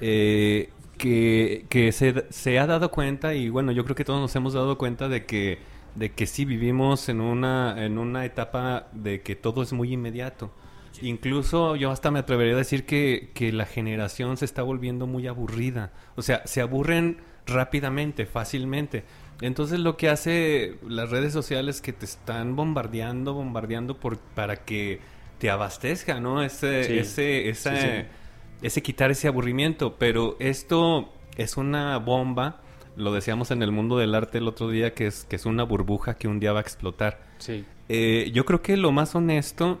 eh, 0.00 0.70
que, 0.98 1.66
que 1.68 1.92
se, 1.92 2.26
se 2.30 2.58
ha 2.58 2.66
dado 2.66 2.90
cuenta, 2.90 3.34
y 3.34 3.48
bueno, 3.48 3.72
yo 3.72 3.84
creo 3.84 3.96
que 3.96 4.04
todos 4.04 4.20
nos 4.20 4.34
hemos 4.36 4.54
dado 4.54 4.78
cuenta 4.78 5.08
de 5.08 5.26
que, 5.26 5.58
de 5.94 6.12
que 6.12 6.26
sí 6.26 6.44
vivimos 6.44 7.08
en 7.08 7.20
una, 7.20 7.84
en 7.84 7.98
una 7.98 8.24
etapa 8.24 8.88
de 8.92 9.22
que 9.22 9.36
todo 9.36 9.62
es 9.62 9.72
muy 9.72 9.92
inmediato. 9.92 10.50
Incluso 11.02 11.76
yo 11.76 11.90
hasta 11.90 12.10
me 12.10 12.20
atrevería 12.20 12.54
a 12.54 12.56
decir 12.58 12.86
que, 12.86 13.30
que 13.34 13.52
la 13.52 13.66
generación 13.66 14.36
se 14.36 14.44
está 14.44 14.62
volviendo 14.62 15.06
muy 15.06 15.26
aburrida. 15.26 15.92
O 16.16 16.22
sea, 16.22 16.42
se 16.46 16.60
aburren 16.60 17.18
rápidamente, 17.46 18.24
fácilmente. 18.26 19.04
Entonces 19.40 19.80
lo 19.80 19.96
que 19.96 20.08
hace 20.08 20.76
las 20.86 21.10
redes 21.10 21.32
sociales 21.32 21.80
que 21.80 21.92
te 21.92 22.04
están 22.04 22.54
bombardeando, 22.56 23.34
bombardeando 23.34 23.98
por, 23.98 24.18
para 24.18 24.64
que 24.64 25.00
te 25.38 25.50
abastezca, 25.50 26.20
¿no? 26.20 26.42
Ese, 26.42 26.84
Sí. 26.84 26.98
ese, 26.98 27.48
esa- 27.48 27.76
Sí, 27.76 27.82
sí. 27.82 28.04
ese 28.62 28.82
quitar 28.82 29.10
ese 29.10 29.26
aburrimiento. 29.28 29.96
Pero 29.98 30.36
esto 30.38 31.12
es 31.36 31.56
una 31.56 31.96
bomba, 31.98 32.60
lo 32.96 33.12
decíamos 33.12 33.50
en 33.50 33.62
el 33.62 33.72
mundo 33.72 33.98
del 33.98 34.14
arte 34.14 34.38
el 34.38 34.46
otro 34.46 34.68
día, 34.70 34.94
que 34.94 35.06
es, 35.08 35.24
que 35.24 35.34
es 35.36 35.46
una 35.46 35.64
burbuja 35.64 36.14
que 36.14 36.28
un 36.28 36.38
día 36.38 36.52
va 36.52 36.60
a 36.60 36.62
explotar. 36.62 37.20
Sí. 37.38 37.64
Eh, 37.88 38.30
yo 38.32 38.44
creo 38.44 38.62
que 38.62 38.76
lo 38.76 38.92
más 38.92 39.16
honesto, 39.16 39.80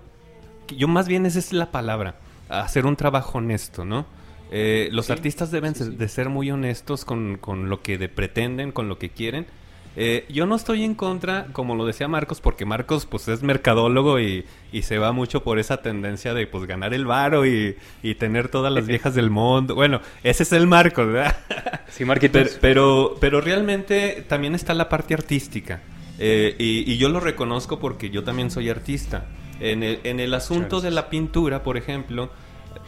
yo 0.68 0.88
más 0.88 1.08
bien 1.08 1.26
esa 1.26 1.38
es 1.38 1.52
la 1.52 1.70
palabra, 1.70 2.16
hacer 2.48 2.86
un 2.86 2.96
trabajo 2.96 3.38
honesto, 3.38 3.84
¿no? 3.84 4.06
Eh, 4.50 4.88
los 4.92 5.06
Sí, 5.06 5.12
artistas 5.12 5.50
deben 5.50 5.74
sí, 5.74 5.84
ser- 5.84 5.92
sí. 5.92 5.96
de 5.98 6.08
ser 6.08 6.28
muy 6.28 6.50
honestos 6.50 7.04
con, 7.04 7.38
con 7.38 7.68
lo 7.70 7.80
que 7.82 7.96
de- 7.98 8.08
pretenden, 8.08 8.72
con 8.72 8.88
lo 8.88 8.98
que 8.98 9.08
quieren. 9.10 9.46
Eh, 9.94 10.24
yo 10.30 10.46
no 10.46 10.56
estoy 10.56 10.84
en 10.84 10.94
contra, 10.94 11.48
como 11.52 11.74
lo 11.74 11.84
decía 11.84 12.08
Marcos, 12.08 12.40
porque 12.40 12.64
Marcos 12.64 13.04
pues 13.04 13.28
es 13.28 13.42
mercadólogo 13.42 14.18
y, 14.20 14.46
y 14.72 14.82
se 14.82 14.96
va 14.96 15.12
mucho 15.12 15.42
por 15.42 15.58
esa 15.58 15.82
tendencia 15.82 16.32
de 16.32 16.46
pues 16.46 16.64
ganar 16.66 16.94
el 16.94 17.04
varo 17.04 17.44
y, 17.46 17.76
y 18.02 18.14
tener 18.14 18.48
todas 18.48 18.72
las 18.72 18.86
viejas 18.86 19.14
del 19.14 19.28
mundo. 19.28 19.74
Bueno, 19.74 20.00
ese 20.22 20.44
es 20.44 20.52
el 20.52 20.66
Marcos, 20.66 21.06
¿verdad? 21.08 21.36
Sí, 21.92 22.06
Marquitos. 22.06 22.56
Pero, 22.58 22.58
pero, 22.62 23.16
pero 23.20 23.40
realmente 23.42 24.24
también 24.26 24.54
está 24.54 24.72
la 24.72 24.88
parte 24.88 25.12
artística. 25.12 25.80
Eh, 26.18 26.56
y, 26.58 26.90
y 26.90 26.96
yo 26.96 27.10
lo 27.10 27.20
reconozco 27.20 27.78
porque 27.78 28.08
yo 28.08 28.24
también 28.24 28.50
soy 28.50 28.70
artista. 28.70 29.26
En 29.62 29.82
el, 29.82 30.00
en 30.02 30.20
el 30.20 30.34
asunto 30.34 30.80
de 30.80 30.90
la 30.90 31.08
pintura, 31.08 31.62
por 31.62 31.76
ejemplo, 31.76 32.30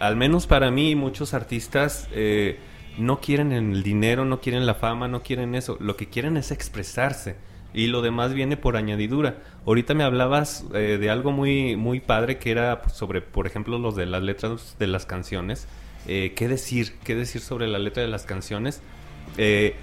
al 0.00 0.16
menos 0.16 0.46
para 0.46 0.70
mí, 0.70 0.94
muchos 0.96 1.32
artistas 1.32 2.08
eh, 2.12 2.58
no 2.98 3.20
quieren 3.20 3.52
el 3.52 3.82
dinero, 3.82 4.24
no 4.24 4.40
quieren 4.40 4.66
la 4.66 4.74
fama, 4.74 5.08
no 5.08 5.22
quieren 5.22 5.54
eso. 5.54 5.76
Lo 5.80 5.96
que 5.96 6.08
quieren 6.08 6.36
es 6.36 6.50
expresarse. 6.50 7.36
Y 7.72 7.88
lo 7.88 8.02
demás 8.02 8.32
viene 8.34 8.56
por 8.56 8.76
añadidura. 8.76 9.38
Ahorita 9.66 9.94
me 9.94 10.04
hablabas 10.04 10.64
eh, 10.74 10.98
de 11.00 11.10
algo 11.10 11.32
muy, 11.32 11.76
muy 11.76 12.00
padre 12.00 12.38
que 12.38 12.50
era 12.52 12.88
sobre, 12.88 13.20
por 13.20 13.46
ejemplo, 13.46 13.78
los 13.78 13.96
de 13.96 14.06
las 14.06 14.22
letras 14.22 14.76
de 14.78 14.86
las 14.86 15.06
canciones. 15.06 15.66
Eh, 16.06 16.34
¿Qué 16.36 16.48
decir? 16.48 16.94
¿Qué 17.02 17.14
decir 17.14 17.40
sobre 17.40 17.66
la 17.66 17.78
letra 17.78 18.02
de 18.02 18.08
las 18.08 18.26
canciones? 18.26 18.80
Eh, 19.38 19.74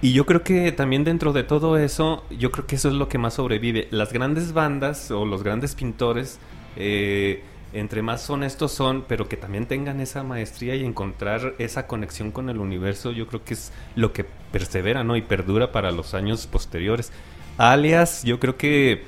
y 0.00 0.12
yo 0.12 0.26
creo 0.26 0.42
que 0.42 0.70
también 0.72 1.04
dentro 1.04 1.32
de 1.32 1.42
todo 1.42 1.76
eso, 1.76 2.24
yo 2.30 2.50
creo 2.52 2.66
que 2.66 2.76
eso 2.76 2.88
es 2.88 2.94
lo 2.94 3.08
que 3.08 3.18
más 3.18 3.34
sobrevive. 3.34 3.88
Las 3.90 4.12
grandes 4.12 4.52
bandas 4.52 5.10
o 5.10 5.24
los 5.24 5.42
grandes 5.42 5.74
pintores, 5.74 6.38
eh, 6.76 7.42
entre 7.72 8.02
más 8.02 8.28
honestos 8.30 8.72
son, 8.72 9.04
pero 9.08 9.28
que 9.28 9.36
también 9.36 9.66
tengan 9.66 10.00
esa 10.00 10.22
maestría 10.22 10.76
y 10.76 10.84
encontrar 10.84 11.54
esa 11.58 11.86
conexión 11.86 12.30
con 12.30 12.48
el 12.48 12.58
universo, 12.58 13.10
yo 13.10 13.26
creo 13.26 13.44
que 13.44 13.54
es 13.54 13.72
lo 13.96 14.12
que 14.12 14.24
persevera, 14.24 15.04
¿no? 15.04 15.16
Y 15.16 15.22
perdura 15.22 15.72
para 15.72 15.90
los 15.90 16.14
años 16.14 16.46
posteriores. 16.46 17.12
Alias, 17.58 18.22
yo 18.22 18.38
creo 18.38 18.56
que 18.56 19.02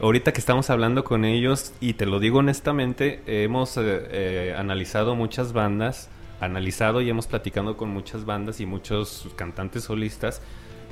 ahorita 0.00 0.32
que 0.32 0.40
estamos 0.40 0.70
hablando 0.70 1.04
con 1.04 1.24
ellos, 1.24 1.72
y 1.80 1.94
te 1.94 2.06
lo 2.06 2.20
digo 2.20 2.38
honestamente, 2.38 3.22
hemos 3.26 3.76
eh, 3.76 3.80
eh, 3.82 4.54
analizado 4.56 5.16
muchas 5.16 5.52
bandas, 5.52 6.08
analizado 6.40 7.00
y 7.00 7.10
hemos 7.10 7.26
platicado 7.26 7.76
con 7.76 7.90
muchas 7.90 8.24
bandas 8.24 8.60
y 8.60 8.66
muchos 8.66 9.28
cantantes 9.36 9.84
solistas, 9.84 10.40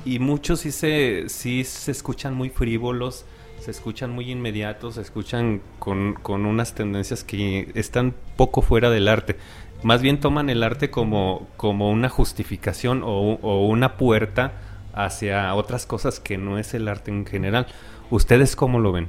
y 0.04 0.18
muchos 0.18 0.60
sí 0.60 0.72
se, 0.72 1.28
sí 1.28 1.64
se 1.64 1.90
escuchan 1.90 2.34
muy 2.34 2.50
frívolos, 2.50 3.24
se 3.60 3.70
escuchan 3.70 4.10
muy 4.10 4.30
inmediatos, 4.30 4.94
se 4.94 5.00
escuchan 5.00 5.60
con, 5.78 6.14
con 6.14 6.46
unas 6.46 6.74
tendencias 6.74 7.24
que 7.24 7.70
están 7.74 8.14
poco 8.36 8.62
fuera 8.62 8.90
del 8.90 9.08
arte. 9.08 9.36
Más 9.82 10.02
bien 10.02 10.20
toman 10.20 10.50
el 10.50 10.62
arte 10.62 10.90
como, 10.90 11.48
como 11.56 11.90
una 11.90 12.08
justificación 12.08 13.02
o, 13.02 13.38
o 13.42 13.66
una 13.66 13.96
puerta 13.96 14.52
hacia 14.92 15.54
otras 15.54 15.86
cosas 15.86 16.20
que 16.20 16.38
no 16.38 16.58
es 16.58 16.74
el 16.74 16.88
arte 16.88 17.10
en 17.10 17.26
general. 17.26 17.66
¿Ustedes 18.10 18.56
cómo 18.56 18.78
lo 18.78 18.92
ven? 18.92 19.08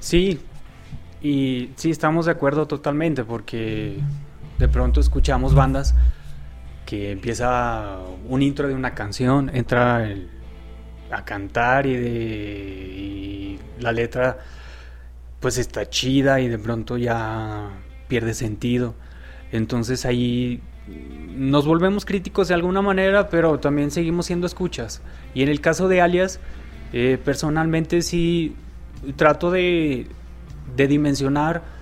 Sí, 0.00 0.40
y 1.22 1.70
sí, 1.76 1.90
estamos 1.90 2.26
de 2.26 2.32
acuerdo 2.32 2.66
totalmente 2.66 3.24
porque 3.24 3.98
de 4.58 4.68
pronto 4.68 5.00
escuchamos 5.00 5.54
bandas 5.54 5.94
que 6.86 7.10
empieza 7.10 7.98
un 8.28 8.42
intro 8.42 8.68
de 8.68 8.74
una 8.74 8.94
canción, 8.94 9.50
entra 9.54 10.06
a 11.10 11.24
cantar 11.24 11.86
y, 11.86 13.58
la 13.80 13.92
letra 13.92 14.38
pues 15.40 15.58
está 15.58 15.90
chida 15.90 16.40
y 16.40 16.48
de 16.48 16.58
pronto 16.58 16.96
ya 16.96 17.70
pierde 18.08 18.34
sentido. 18.34 18.94
Entonces 19.52 20.06
ahí 20.06 20.62
nos 21.34 21.66
volvemos 21.66 22.04
críticos 22.04 22.48
de 22.48 22.54
alguna 22.54 22.82
manera, 22.82 23.28
pero 23.28 23.58
también 23.58 23.90
seguimos 23.90 24.26
siendo 24.26 24.46
escuchas. 24.46 25.02
Y 25.34 25.42
en 25.42 25.48
el 25.48 25.60
caso 25.60 25.88
de 25.88 26.00
Alias, 26.00 26.40
eh, 26.92 27.18
personalmente 27.22 28.02
sí 28.02 28.54
trato 29.16 29.50
de 29.50 30.06
dimensionar 30.76 31.73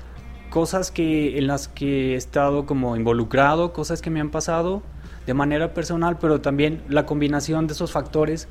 cosas 0.53 0.91
que 0.91 1.39
en 1.39 1.47
las 1.47 1.67
que 1.67 2.13
he 2.13 2.15
estado 2.15 2.67
como 2.67 2.95
involucrado, 2.95 3.73
cosas 3.73 4.03
que 4.03 4.11
me 4.11 4.21
han 4.21 4.29
pasado 4.31 4.83
de 5.27 5.33
manera 5.33 5.73
personal, 5.73 6.19
pero 6.21 6.43
también 6.43 6.83
la 6.91 7.07
combinación 7.07 7.67
de 7.67 7.73
esos 7.73 7.91
factores 7.91 8.49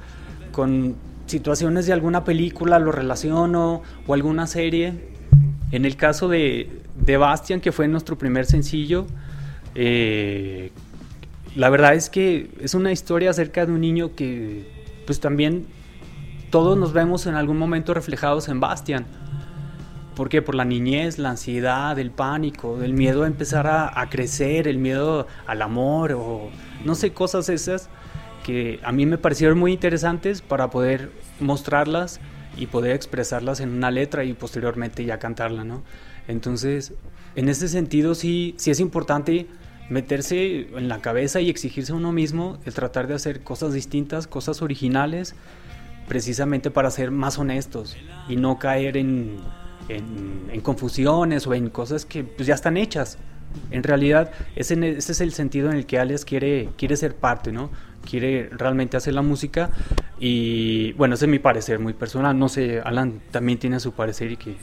con 0.52 0.96
situaciones 1.28 1.86
de 1.86 1.94
alguna 1.94 2.24
película 2.24 2.80
lo 2.80 2.92
relaciono 2.92 3.84
o 4.08 4.14
alguna 4.16 4.48
serie. 4.48 5.12
En 5.72 5.86
el 5.86 5.96
caso 5.96 6.28
de, 6.28 6.82
de 6.96 7.18
Bastian, 7.18 7.62
que 7.62 7.72
fue 7.72 7.88
nuestro 7.88 8.18
primer 8.18 8.48
sencillo, 8.48 9.06
eh, 9.76 10.72
la 11.56 11.70
verdad 11.70 11.94
es 11.94 12.10
que 12.10 12.50
es 12.62 12.74
una 12.74 12.92
historia 12.92 13.30
acerca 13.30 13.68
de 13.68 13.74
un 13.74 13.82
niño 13.82 14.16
que 14.16 14.68
pues 15.06 15.20
también 15.20 15.68
todos 16.50 16.80
nos 16.80 16.94
vemos 16.94 17.28
en 17.28 17.36
algún 17.36 17.60
momento 17.60 17.94
reflejados 17.94 18.48
en 18.48 18.60
Bastian 18.60 19.06
¿Por 20.22 20.30
qué? 20.30 20.44
Por 20.44 20.54
la 20.54 20.66
niñez, 20.66 21.18
la 21.18 21.32
ansiedad, 21.32 21.98
el 21.98 22.12
pánico, 22.12 22.84
el 22.84 22.94
miedo 22.94 23.24
a 23.24 23.26
empezar 23.26 23.66
a, 23.66 24.00
a 24.00 24.08
crecer, 24.12 24.68
el 24.68 24.78
miedo 24.78 25.26
al 25.48 25.64
amor 25.64 26.12
o 26.12 26.52
no 26.86 26.94
sé, 26.94 27.12
cosas 27.12 27.50
esas 27.50 27.90
que 28.44 28.80
a 28.84 28.92
mí 28.92 29.08
me 29.08 29.18
parecieron 29.18 29.58
muy 29.58 29.74
interesantes 29.74 30.44
para 30.44 30.70
poder 30.70 31.10
mostrarlas 31.40 32.20
y 32.56 32.68
poder 32.68 32.92
expresarlas 32.92 33.62
en 33.62 33.70
una 33.70 33.90
letra 33.90 34.24
y 34.24 34.34
posteriormente 34.34 35.04
ya 35.06 35.18
cantarla, 35.18 35.64
¿no? 35.64 35.82
Entonces, 36.28 36.94
en 37.36 37.50
ese 37.50 37.68
sentido 37.68 38.14
sí, 38.14 38.54
sí 38.60 38.70
es 38.70 38.80
importante 38.80 39.48
meterse 39.90 40.68
en 40.78 40.88
la 40.88 41.02
cabeza 41.02 41.42
y 41.42 41.50
exigirse 41.50 41.94
a 41.94 41.96
uno 41.96 42.12
mismo 42.12 42.60
el 42.66 42.76
tratar 42.76 43.08
de 43.08 43.16
hacer 43.16 43.42
cosas 43.42 43.74
distintas, 43.74 44.28
cosas 44.28 44.62
originales, 44.62 45.34
precisamente 46.08 46.70
para 46.70 46.92
ser 46.92 47.10
más 47.10 47.40
honestos 47.40 47.98
y 48.30 48.36
no 48.36 48.60
caer 48.60 48.98
en, 48.98 49.40
en- 49.90 50.50
en 50.52 50.62
confusiones 50.62 51.48
o 51.48 51.54
en 51.54 51.70
cosas 51.70 52.06
que 52.06 52.24
pues, 52.24 52.48
ya 52.48 52.56
están 52.56 52.78
hechas. 52.78 53.18
En 53.70 53.84
realidad, 53.84 54.32
ese, 54.56 54.76
ese 54.98 55.12
es 55.12 55.20
el 55.22 55.34
sentido 55.34 55.70
en 55.70 55.76
el 55.78 55.86
que 55.86 56.00
Alias 56.00 56.24
quiere, 56.24 56.70
quiere 56.78 56.96
ser 56.96 57.16
parte, 57.16 57.52
¿no? 57.52 57.70
Quiere 58.10 58.50
realmente 58.52 58.96
hacer 58.96 59.14
la 59.14 59.22
música 59.22 59.70
y 60.20 60.94
bueno, 60.94 61.16
ese 61.16 61.26
es 61.26 61.32
mi 61.32 61.40
parecer 61.40 61.78
muy 61.80 61.94
personal. 61.94 62.38
No 62.40 62.48
sé, 62.48 62.80
Alan 62.80 63.20
también 63.32 63.60
tiene 63.60 63.80
su 63.82 63.92
parecer 63.92 64.32
y 64.32 64.38
que... 64.38 64.56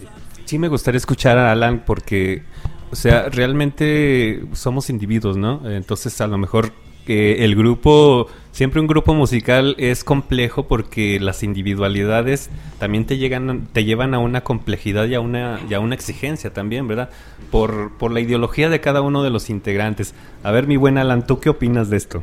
Sí 0.46 0.58
me 0.58 0.68
gustaría 0.68 0.96
escuchar 0.96 1.36
a 1.36 1.52
Alan 1.52 1.82
porque, 1.84 2.42
o 2.90 2.96
sea, 2.96 3.28
realmente 3.28 4.42
somos 4.54 4.88
individuos, 4.88 5.36
¿no? 5.36 5.68
Entonces 5.70 6.18
a 6.22 6.26
lo 6.26 6.38
mejor 6.38 6.72
que 7.08 7.42
el 7.46 7.56
grupo, 7.56 8.26
siempre 8.52 8.82
un 8.82 8.86
grupo 8.86 9.14
musical 9.14 9.74
es 9.78 10.04
complejo 10.04 10.68
porque 10.68 11.18
las 11.18 11.42
individualidades 11.42 12.50
también 12.78 13.06
te 13.06 13.16
llegan, 13.16 13.66
te 13.72 13.86
llevan 13.86 14.12
a 14.12 14.18
una 14.18 14.42
complejidad 14.42 15.06
y 15.06 15.14
a 15.14 15.20
una, 15.20 15.58
y 15.70 15.72
a 15.72 15.80
una 15.80 15.94
exigencia 15.94 16.52
también, 16.52 16.86
¿verdad? 16.86 17.08
Por, 17.50 17.96
por 17.96 18.12
la 18.12 18.20
ideología 18.20 18.68
de 18.68 18.82
cada 18.82 19.00
uno 19.00 19.22
de 19.22 19.30
los 19.30 19.48
integrantes. 19.48 20.12
A 20.42 20.50
ver, 20.50 20.66
mi 20.66 20.76
buen 20.76 20.98
Alan, 20.98 21.26
¿tú 21.26 21.40
qué 21.40 21.48
opinas 21.48 21.88
de 21.88 21.96
esto? 21.96 22.22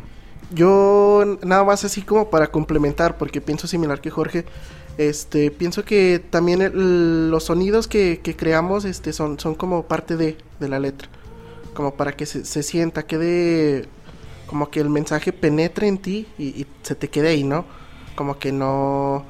Yo 0.54 1.40
nada 1.42 1.64
más 1.64 1.84
así 1.84 2.04
como 2.04 2.30
para 2.30 2.52
complementar, 2.52 3.18
porque 3.18 3.42
pienso 3.42 3.66
similar 3.66 4.02
que 4.02 4.12
Jorge, 4.12 4.46
este, 5.00 5.50
pienso 5.50 5.84
que 5.84 6.22
también 6.30 7.32
los 7.32 7.46
sonidos 7.46 7.88
que, 7.88 8.20
que 8.22 8.36
creamos 8.36 8.86
este, 8.86 9.14
son, 9.14 9.40
son 9.40 9.56
como 9.56 9.88
parte 9.88 10.16
de, 10.16 10.38
de 10.60 10.70
la 10.70 10.78
letra, 10.78 11.10
como 11.74 11.96
para 11.96 12.12
que 12.12 12.28
se, 12.28 12.46
se 12.46 12.62
sienta, 12.62 13.08
quede, 13.08 13.88
como 14.48 14.70
que 14.70 14.80
el 14.80 14.90
mensaje 14.90 15.34
penetre 15.34 15.88
en 15.88 15.98
ti 15.98 16.28
y, 16.38 16.66
se 16.84 16.96
te 16.96 17.10
quede 17.10 17.30
ahí, 17.30 17.44
¿no? 17.44 17.66
Como 18.16 18.38
que 18.40 18.52
no, 18.52 19.26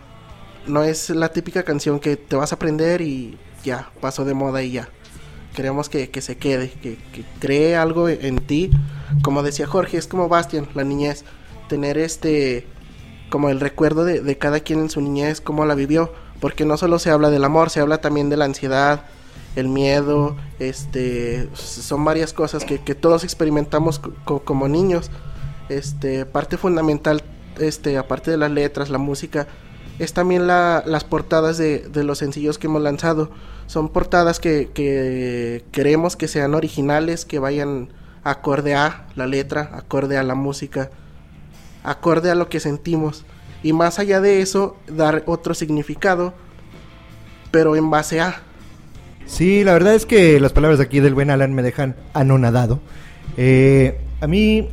no 0.67 0.83
es 0.83 1.09
la 1.09 1.29
típica 1.29 1.63
canción 1.63 1.99
que 1.99 2.17
te 2.17 2.35
vas 2.35 2.51
a 2.51 2.55
aprender 2.55 3.01
y 3.01 3.37
ya, 3.63 3.91
pasó 4.01 4.25
de 4.25 4.33
moda 4.33 4.63
y 4.63 4.71
ya. 4.71 4.89
Queremos 5.55 5.87
que, 5.87 6.09
que 6.09 6.21
se 6.21 6.37
quede, 6.37 6.69
que, 6.69 6.97
que 7.13 7.23
cree 7.39 7.77
algo 7.77 8.09
en 8.09 8.37
ti. 8.39 8.71
Como 9.23 9.41
decía 9.41 9.67
Jorge, 9.67 9.97
es 9.97 10.07
como 10.07 10.27
Bastian, 10.27 10.67
la 10.73 10.83
niñez. 10.83 11.23
Tener 11.69 11.97
este, 11.97 12.67
como 13.29 13.49
el 13.49 13.61
recuerdo 13.61 14.03
de, 14.03 14.21
de 14.21 14.37
cada 14.37 14.59
quien 14.59 14.79
en 14.79 14.89
su 14.89 14.99
niñez, 14.99 15.39
cómo 15.39 15.65
la 15.65 15.75
vivió. 15.75 16.13
Porque 16.41 16.65
no 16.65 16.75
solo 16.75 16.99
se 16.99 17.09
habla 17.09 17.29
del 17.29 17.45
amor, 17.45 17.69
se 17.69 17.79
habla 17.79 17.99
también 17.99 18.29
de 18.29 18.35
la 18.35 18.45
ansiedad, 18.45 19.05
el 19.55 19.67
miedo, 19.69 20.35
este, 20.59 21.49
son 21.53 22.03
varias 22.03 22.33
cosas 22.33 22.65
que, 22.65 22.79
que 22.81 22.95
todos 22.95 23.23
experimentamos 23.23 23.99
co- 23.99 24.13
co- 24.25 24.39
como 24.43 24.67
niños. 24.67 25.09
Este, 25.69 26.25
parte 26.25 26.57
fundamental, 26.57 27.23
este, 27.59 27.97
aparte 27.97 28.31
de 28.31 28.37
las 28.37 28.51
letras, 28.51 28.89
la 28.89 28.97
música, 28.97 29.47
es 29.97 30.13
también 30.13 30.45
la- 30.47 30.83
las 30.85 31.03
portadas 31.05 31.57
de, 31.57 31.79
de 31.79 32.03
los 32.03 32.17
sencillos 32.17 32.57
que 32.57 32.67
hemos 32.67 32.81
lanzado. 32.81 33.31
Son 33.67 33.89
portadas 33.89 34.39
que, 34.39 34.69
que 34.73 35.63
queremos 35.71 36.15
que 36.15 36.27
sean 36.27 36.53
originales, 36.53 37.25
que 37.25 37.39
vayan 37.39 37.89
acorde 38.23 38.75
a 38.75 39.07
la 39.15 39.25
letra, 39.25 39.71
acorde 39.73 40.17
a 40.17 40.23
la 40.23 40.35
música, 40.35 40.89
acorde 41.83 42.29
a 42.29 42.35
lo 42.35 42.49
que 42.49 42.59
sentimos. 42.59 43.23
Y 43.63 43.73
más 43.73 43.97
allá 43.99 44.19
de 44.21 44.41
eso, 44.41 44.75
dar 44.87 45.23
otro 45.25 45.53
significado, 45.55 46.33
pero 47.51 47.75
en 47.75 47.89
base 47.89 48.19
a. 48.21 48.41
Sí, 49.25 49.63
la 49.63 49.73
verdad 49.73 49.95
es 49.95 50.05
que 50.05 50.39
las 50.39 50.53
palabras 50.53 50.79
aquí 50.79 50.99
del 50.99 51.13
buen 51.13 51.29
Alan 51.29 51.53
me 51.53 51.61
dejan 51.63 51.95
anonadado. 52.13 52.79
Eh, 53.37 53.97
a 54.21 54.27
mí, 54.27 54.69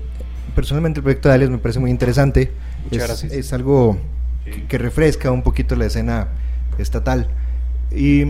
personalmente, 0.55 1.01
el 1.01 1.05
proyecto 1.05 1.29
de 1.29 1.35
Alias 1.35 1.51
me 1.51 1.59
parece 1.59 1.81
muy 1.81 1.91
interesante. 1.91 2.53
Muchas 2.85 3.01
es, 3.03 3.07
gracias. 3.09 3.33
es 3.33 3.53
algo 3.53 3.99
que, 4.45 4.65
que 4.67 4.79
refresca 4.79 5.31
un 5.31 5.43
poquito 5.43 5.75
la 5.77 5.87
escena 5.87 6.29
estatal. 6.79 7.29
Y 7.91 8.27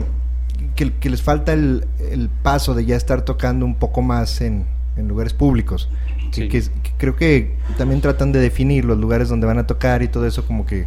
que, 0.76 0.92
que 0.92 1.10
les 1.10 1.22
falta 1.22 1.52
el, 1.52 1.86
el 2.10 2.28
paso 2.28 2.74
de 2.74 2.84
ya 2.84 2.96
estar 2.96 3.22
tocando 3.22 3.66
un 3.66 3.74
poco 3.74 4.00
más 4.02 4.40
en, 4.40 4.64
en 4.96 5.08
lugares 5.08 5.34
públicos. 5.34 5.88
Que, 6.30 6.42
Sí. 6.42 6.48
que- 6.48 6.60
que 6.62 6.90
creo 6.96 7.16
que 7.16 7.56
también 7.76 8.00
tratan 8.00 8.32
de 8.32 8.38
definir 8.40 8.84
los 8.84 8.96
lugares 8.96 9.28
donde 9.28 9.46
van 9.46 9.58
a 9.58 9.66
tocar 9.66 10.02
y 10.02 10.08
todo 10.08 10.26
eso 10.26 10.46
como 10.46 10.64
que, 10.64 10.86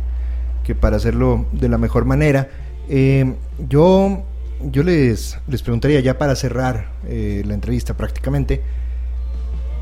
que 0.64 0.74
para 0.76 0.96
hacerlo 0.98 1.46
de 1.52 1.70
la 1.70 1.78
mejor 1.78 2.06
manera. 2.06 2.50
Eh, 2.90 3.34
yo 3.70 4.24
yo 4.62 4.84
les, 4.84 5.38
les 5.48 5.62
preguntaría 5.62 6.00
ya 6.00 6.18
para 6.18 6.36
cerrar 6.36 6.92
eh, 7.08 7.44
la 7.46 7.54
entrevista 7.54 7.96
prácticamente, 7.96 8.62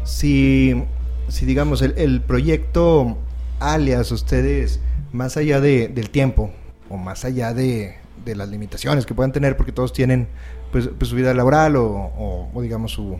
si, 0.03 0.83
si 1.29 1.45
digamos 1.45 1.81
el, 1.81 1.93
el 1.97 2.21
proyecto 2.21 3.17
alias 3.59 4.11
ustedes, 4.11 4.79
más 5.11 5.37
allá 5.37 5.61
de, 5.61 5.87
del 5.87 6.09
tiempo 6.09 6.51
o 6.89 6.97
más 6.97 7.23
allá 7.25 7.53
de, 7.53 7.95
de 8.25 8.35
las 8.35 8.49
limitaciones 8.49 9.05
que 9.05 9.13
puedan 9.13 9.31
tener, 9.31 9.55
porque 9.57 9.71
todos 9.71 9.93
tienen 9.93 10.27
pues, 10.71 10.89
pues, 10.97 11.09
su 11.09 11.15
vida 11.15 11.33
laboral 11.33 11.75
o, 11.75 12.11
o- 12.53 12.61
digamos 12.61 12.91
su, 12.91 13.17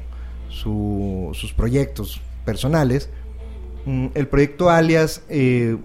su- 0.50 1.30
sus 1.34 1.54
proyectos 1.54 2.20
personales, 2.46 3.10
mm, 3.86 4.08
el 4.16 4.28
proyecto 4.28 4.70
alias, 4.70 5.22
eh, 5.30 5.78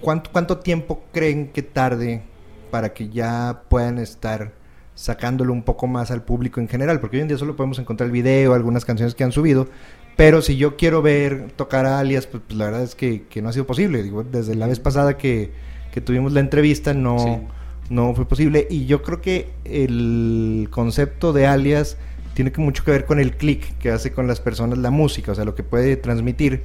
¿cuánto, 0.00 0.30
¿cuánto 0.30 0.58
tiempo 0.58 1.02
creen 1.12 1.48
que 1.48 1.62
tarde 1.62 2.22
para 2.70 2.92
que 2.92 3.08
ya 3.08 3.62
puedan 3.68 3.98
estar 3.98 4.52
sacándolo 4.94 5.52
un 5.52 5.62
poco 5.62 5.86
más 5.86 6.10
al 6.10 6.22
público 6.22 6.60
en 6.60 6.68
general? 6.68 7.00
Porque 7.00 7.16
hoy 7.16 7.22
en 7.22 7.28
día 7.28 7.38
solo 7.38 7.56
podemos 7.56 7.78
encontrar 7.78 8.06
el 8.06 8.12
video, 8.12 8.54
algunas 8.54 8.84
canciones 8.84 9.14
que 9.14 9.24
han 9.24 9.32
subido, 9.32 9.68
pero 10.16 10.42
si 10.42 10.56
yo 10.56 10.76
quiero 10.76 11.00
ver 11.02 11.52
tocar 11.56 11.86
a 11.86 11.98
alias, 11.98 12.26
pues, 12.26 12.42
pues 12.46 12.58
la 12.58 12.66
verdad 12.66 12.82
es 12.82 12.94
que, 12.94 13.22
que 13.30 13.40
no 13.42 13.48
ha 13.48 13.52
sido 13.52 13.66
posible. 13.66 14.02
Digo, 14.02 14.22
desde 14.24 14.54
la 14.54 14.66
vez 14.66 14.78
pasada 14.80 15.16
que, 15.16 15.50
que 15.92 16.00
tuvimos 16.00 16.32
la 16.32 16.40
entrevista 16.40 16.92
no, 16.94 17.18
Sí. 17.18 17.30
no 17.88 18.14
fue 18.14 18.26
posible. 18.26 18.66
Y 18.70 18.86
yo 18.86 19.02
creo 19.02 19.20
que 19.22 19.50
el 19.64 20.68
concepto 20.70 21.32
de 21.32 21.46
alias 21.46 21.96
tiene 22.34 22.52
que 22.52 22.60
mucho 22.60 22.84
que 22.84 22.90
ver 22.90 23.06
con 23.06 23.18
el 23.18 23.36
clic 23.36 23.76
que 23.78 23.90
hace 23.90 24.12
con 24.12 24.26
las 24.26 24.40
personas 24.40 24.78
la 24.78 24.90
música, 24.90 25.32
o 25.32 25.34
sea, 25.34 25.44
lo 25.44 25.54
que 25.54 25.62
puede 25.62 25.96
transmitir 25.96 26.62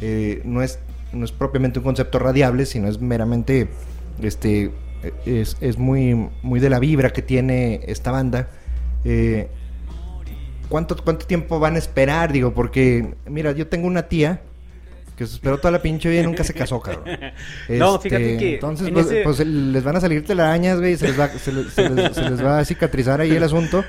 eh, 0.00 0.42
no 0.44 0.62
es 0.62 0.78
no 1.12 1.24
es 1.24 1.32
propiamente 1.32 1.78
un 1.78 1.84
concepto 1.86 2.18
radiable, 2.18 2.66
sino 2.66 2.86
es 2.86 3.00
meramente 3.00 3.68
este 4.20 4.70
es, 5.26 5.56
es 5.60 5.78
muy 5.78 6.28
muy 6.42 6.60
de 6.60 6.70
la 6.70 6.78
vibra 6.78 7.10
que 7.10 7.22
tiene 7.22 7.80
esta 7.86 8.10
banda. 8.10 8.48
Eh, 9.04 9.48
¿cuánto, 10.68 10.96
¿Cuánto 11.02 11.26
tiempo 11.26 11.58
van 11.58 11.76
a 11.76 11.78
esperar? 11.78 12.32
Digo, 12.32 12.52
porque, 12.54 13.14
mira, 13.26 13.52
yo 13.52 13.68
tengo 13.68 13.86
una 13.86 14.08
tía 14.08 14.42
que 15.18 15.26
se 15.26 15.34
esperó 15.34 15.58
toda 15.58 15.72
la 15.72 15.82
pinche 15.82 16.08
vida 16.08 16.20
y 16.20 16.24
nunca 16.24 16.44
se 16.44 16.54
casó, 16.54 16.80
cabrón. 16.82 17.04
No, 17.68 17.98
fíjate 17.98 18.36
que 18.38 18.54
Entonces, 18.54 18.86
en 18.88 18.94
pues, 18.94 19.06
ese- 19.06 19.22
pues, 19.24 19.40
les 19.44 19.82
van 19.84 19.96
a 19.96 20.00
salir 20.00 20.24
telarañas, 20.24 20.78
güey, 20.78 20.96
se 20.96 21.08
les, 21.08 21.18
va, 21.20 21.28
se, 21.28 21.52
les, 21.52 21.72
se 21.72 21.90
les- 21.90 22.14
se 22.14 22.30
les 22.30 22.42
va 22.44 22.60
a 22.60 22.64
cicatrizar 22.64 23.20
ahí 23.20 23.32
el 23.32 23.42
asunto. 23.42 23.84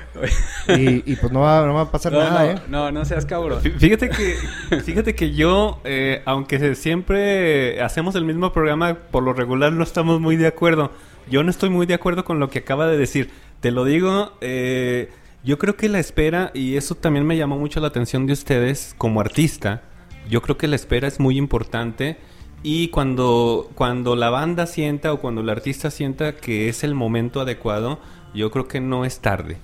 Y, 0.68 1.10
y, 1.12 1.16
pues 1.16 1.32
no 1.32 1.40
va, 1.40 1.64
no 1.64 1.74
va 1.74 1.82
a 1.82 1.90
pasar 1.92 2.12
No, 2.12 2.18
nada, 2.18 2.42
no, 2.44 2.50
¿eh? 2.50 2.62
no, 2.68 2.92
no 2.92 3.04
seas 3.04 3.24
cabrón. 3.24 3.62
Fí- 3.62 3.78
Fíjate 3.78 4.10
que, 4.10 4.36
fíjate 4.82 5.14
que 5.14 5.30
yo, 5.32 5.80
eh, 5.84 6.22
aunque 6.24 6.74
siempre 6.74 7.80
hacemos 7.80 8.14
el 8.16 8.24
mismo 8.24 8.52
programa, 8.52 8.94
por 9.10 9.22
lo 9.22 9.32
regular 9.32 9.72
no 9.72 9.84
estamos 9.84 10.20
muy 10.20 10.36
de 10.36 10.48
acuerdo. 10.48 10.90
Yo 11.30 11.42
no 11.44 11.50
estoy 11.50 11.70
muy 11.70 11.86
de 11.86 11.94
acuerdo 11.94 12.24
con 12.24 12.40
lo 12.40 12.50
que 12.50 12.58
acaba 12.58 12.88
de 12.88 12.98
decir. 12.98 13.30
Te 13.60 13.70
lo 13.70 13.84
digo, 13.84 14.32
eh, 14.40 15.10
yo 15.44 15.58
creo 15.58 15.76
que 15.76 15.88
la 15.88 15.98
espera, 16.00 16.50
y 16.54 16.76
eso 16.76 16.94
también 16.94 17.24
me 17.26 17.36
llamó 17.36 17.56
mucho 17.58 17.78
la 17.80 17.86
atención 17.88 18.26
de 18.26 18.32
ustedes 18.32 18.94
como 18.98 19.20
artista, 19.20 19.82
yo 20.30 20.40
creo 20.42 20.56
que 20.56 20.68
la 20.68 20.76
espera 20.76 21.08
es 21.08 21.20
muy 21.20 21.36
importante. 21.36 22.16
Y 22.62 22.88
cuando, 22.88 23.70
cuando 23.74 24.16
la 24.16 24.30
banda 24.30 24.66
sienta 24.66 25.12
o 25.12 25.20
cuando 25.20 25.40
el 25.40 25.48
artista 25.48 25.90
sienta 25.90 26.36
que 26.36 26.68
es 26.68 26.84
el 26.84 26.94
momento 26.94 27.40
adecuado, 27.40 27.98
yo 28.34 28.50
creo 28.50 28.68
que 28.68 28.80
no 28.80 29.04
es 29.04 29.20
tarde. 29.20 29.56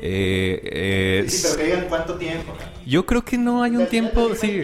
Eh, 0.00 0.60
eh, 0.64 1.26
que 1.56 1.64
digan 1.64 1.86
cuánto 1.88 2.14
tiempo. 2.14 2.52
yo 2.86 3.04
creo 3.04 3.24
que 3.24 3.36
no 3.36 3.62
hay 3.62 3.76
un 3.76 3.86
tiempo, 3.86 4.34
sí. 4.34 4.62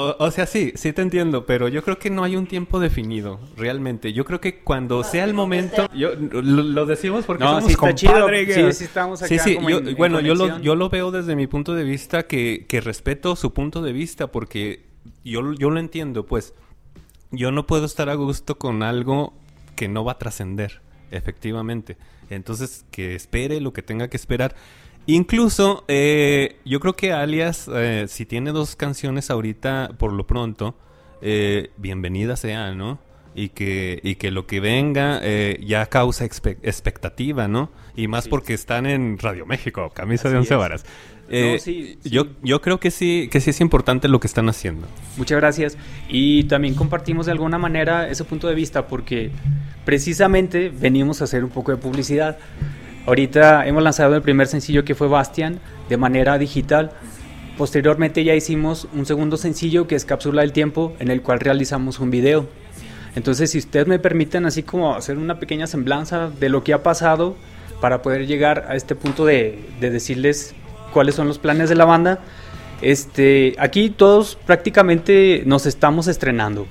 O, 0.00 0.14
o 0.20 0.30
sea, 0.30 0.46
sí, 0.46 0.72
sí 0.76 0.92
te 0.92 1.02
entiendo, 1.02 1.44
pero 1.44 1.66
yo 1.66 1.82
creo 1.82 1.98
que 1.98 2.08
no 2.08 2.22
hay 2.22 2.36
un 2.36 2.46
tiempo 2.46 2.78
definido, 2.78 3.40
realmente. 3.56 4.12
Yo 4.12 4.24
creo 4.24 4.40
que 4.40 4.60
cuando 4.60 5.02
sea 5.02 5.24
el 5.24 5.34
momento, 5.34 5.88
yo 5.92 6.14
lo, 6.14 6.40
lo 6.40 6.86
decimos 6.86 7.24
porque 7.24 7.42
No, 7.42 7.50
somos 7.56 7.64
sí 7.66 7.72
está 7.72 7.94
chido. 7.94 8.12
compadre, 8.12 8.46
Sí, 8.46 8.52
que- 8.62 8.72
sí 8.74 8.84
estamos 8.84 9.18
Sí, 9.20 9.34
acá 9.34 9.42
sí, 9.44 9.54
como 9.56 9.70
yo- 9.70 9.78
en- 9.78 9.88
en 9.88 9.96
bueno, 9.96 10.20
yo 10.20 10.36
lo, 10.36 10.60
yo 10.60 10.76
lo 10.76 10.88
veo 10.88 11.10
desde 11.10 11.34
mi 11.34 11.48
punto 11.48 11.74
de 11.74 11.82
vista 11.82 12.28
que, 12.28 12.64
que 12.68 12.80
respeto 12.80 13.34
su 13.34 13.52
punto 13.52 13.82
de 13.82 13.92
vista 13.92 14.28
porque 14.28 14.84
yo, 15.24 15.52
yo 15.54 15.70
lo 15.70 15.80
entiendo, 15.80 16.24
pues 16.26 16.54
yo 17.32 17.50
no 17.50 17.66
puedo 17.66 17.84
estar 17.84 18.08
a 18.08 18.14
gusto 18.14 18.56
con 18.56 18.84
algo 18.84 19.34
que 19.74 19.88
no 19.88 20.04
va 20.04 20.12
a 20.12 20.18
trascender. 20.18 20.80
efectivamente. 21.10 21.96
Entonces, 22.30 22.84
que 22.90 23.14
espere 23.14 23.60
lo 23.62 23.72
que 23.72 23.82
tenga 23.82 24.08
que 24.08 24.16
esperar. 24.18 24.54
Incluso, 25.10 25.84
eh, 25.88 26.56
yo 26.66 26.80
creo 26.80 26.92
que 26.92 27.14
Alias, 27.14 27.66
eh, 27.74 28.04
si 28.08 28.26
tiene 28.26 28.52
dos 28.52 28.76
canciones 28.76 29.30
ahorita, 29.30 29.92
por 29.98 30.12
lo 30.12 30.26
pronto, 30.26 30.74
eh, 31.22 31.70
bienvenida 31.78 32.36
sea, 32.36 32.72
¿no? 32.74 32.98
Y 33.34 33.48
que, 33.48 34.00
y 34.02 34.16
que 34.16 34.30
lo 34.30 34.46
que 34.46 34.60
venga 34.60 35.18
eh, 35.22 35.58
ya 35.66 35.86
causa 35.86 36.26
expe- 36.26 36.58
expectativa, 36.62 37.48
¿no? 37.48 37.70
Y 37.96 38.06
más 38.06 38.24
Sí. 38.24 38.30
porque 38.30 38.52
están 38.52 38.84
en 38.84 39.16
Radio 39.18 39.46
México, 39.46 39.90
camisa 39.94 40.28
de 40.28 40.36
once 40.36 40.52
es. 40.52 40.58
varas. 40.60 40.84
Eh, 41.30 41.56
sí, 41.58 41.96
sí. 42.02 42.10
Yo, 42.10 42.26
yo 42.42 42.60
creo 42.60 42.78
que 42.78 42.90
sí, 42.90 43.30
que 43.32 43.40
sí 43.40 43.48
es 43.48 43.62
importante 43.62 44.08
lo 44.08 44.20
que 44.20 44.26
están 44.26 44.50
haciendo. 44.50 44.86
Muchas 45.16 45.38
gracias. 45.38 45.78
Y 46.10 46.44
también 46.44 46.74
compartimos 46.74 47.24
de 47.24 47.32
alguna 47.32 47.56
manera 47.56 48.10
ese 48.10 48.24
punto 48.24 48.46
de 48.46 48.54
vista 48.54 48.86
porque 48.88 49.30
precisamente 49.86 50.68
venimos 50.68 51.22
a 51.22 51.24
hacer 51.24 51.44
un 51.44 51.50
poco 51.50 51.70
de 51.70 51.78
publicidad. 51.78 52.36
Ahorita 53.08 53.66
hemos 53.66 53.82
lanzado 53.82 54.16
el 54.16 54.20
primer 54.20 54.48
sencillo 54.48 54.84
que 54.84 54.94
fue 54.94 55.08
Bastian 55.08 55.60
de 55.88 55.96
manera 55.96 56.36
digital. 56.36 56.90
Posteriormente 57.56 58.22
ya 58.22 58.34
hicimos 58.34 58.86
un 58.92 59.06
segundo 59.06 59.38
sencillo 59.38 59.86
que 59.86 59.94
es 59.94 60.04
Cápsula 60.04 60.42
del 60.42 60.52
Tiempo 60.52 60.94
en 60.98 61.10
el 61.10 61.22
cual 61.22 61.40
realizamos 61.40 62.00
un 62.00 62.10
video. 62.10 62.46
Entonces 63.16 63.50
si 63.50 63.56
ustedes 63.56 63.86
me 63.86 63.98
permiten 63.98 64.44
así 64.44 64.62
como 64.62 64.94
hacer 64.94 65.16
una 65.16 65.40
pequeña 65.40 65.66
semblanza 65.66 66.28
de 66.28 66.50
lo 66.50 66.62
que 66.62 66.74
ha 66.74 66.82
pasado 66.82 67.34
para 67.80 68.02
poder 68.02 68.26
llegar 68.26 68.66
a 68.68 68.76
este 68.76 68.94
punto 68.94 69.24
de, 69.24 69.58
de 69.80 69.88
decirles 69.88 70.54
cuáles 70.92 71.14
son 71.14 71.28
los 71.28 71.38
planes 71.38 71.70
de 71.70 71.76
la 71.76 71.86
banda. 71.86 72.18
Este, 72.82 73.56
aquí 73.58 73.88
todos 73.88 74.36
prácticamente 74.44 75.44
nos 75.46 75.64
estamos 75.64 76.08
estrenando. 76.08 76.66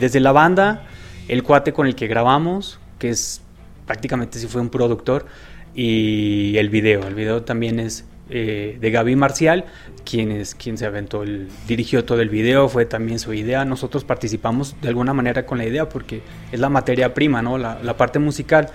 Desde 0.00 0.18
la 0.18 0.32
banda, 0.32 0.82
el 1.28 1.44
cuate 1.44 1.72
con 1.72 1.86
el 1.86 1.94
que 1.94 2.08
grabamos, 2.08 2.80
que 2.98 3.10
es 3.10 3.40
prácticamente 3.86 4.40
si 4.40 4.48
fue 4.48 4.60
un 4.60 4.68
productor, 4.68 5.26
y 5.76 6.56
el 6.56 6.70
video. 6.70 7.06
El 7.06 7.14
video 7.14 7.42
también 7.42 7.78
es 7.78 8.04
eh, 8.30 8.78
de 8.80 8.90
Gaby 8.90 9.14
Marcial, 9.14 9.66
quien 10.04 10.32
es 10.32 10.54
quien 10.54 10.78
se 10.78 10.86
aventó, 10.86 11.22
el, 11.22 11.48
dirigió 11.68 12.04
todo 12.04 12.22
el 12.22 12.30
video, 12.30 12.68
fue 12.68 12.86
también 12.86 13.18
su 13.18 13.34
idea. 13.34 13.64
Nosotros 13.64 14.02
participamos 14.02 14.74
de 14.80 14.88
alguna 14.88 15.12
manera 15.12 15.44
con 15.46 15.58
la 15.58 15.66
idea 15.66 15.88
porque 15.88 16.22
es 16.50 16.58
la 16.58 16.70
materia 16.70 17.14
prima, 17.14 17.42
¿no? 17.42 17.58
La, 17.58 17.96
parte 17.96 18.18
musical. 18.18 18.70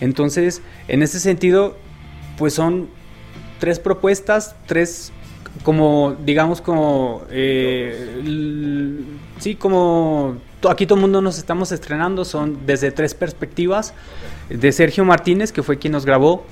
Entonces, 0.00 0.60
en 0.86 1.02
ese 1.02 1.18
sentido, 1.18 1.76
pues 2.36 2.52
son 2.54 2.88
tres 3.58 3.80
propuestas, 3.80 4.54
tres 4.66 5.12
como 5.62 6.16
digamos 6.24 6.60
como 6.60 7.22
eh, 7.30 9.04
sí 9.38 9.54
como 9.54 10.36
aquí 10.68 10.84
todo 10.84 10.96
el 10.96 11.02
mundo 11.02 11.22
nos 11.22 11.38
estamos 11.38 11.70
estrenando 11.70 12.24
son 12.24 12.66
desde 12.66 12.90
tres 12.90 13.14
perspectivas 13.14 13.94
de 14.48 14.72
Sergio 14.72 15.04
Martínez 15.04 15.52
que 15.52 15.62
fue 15.62 15.78
quien 15.78 15.92
nos 15.92 16.04
grabó. 16.04 16.44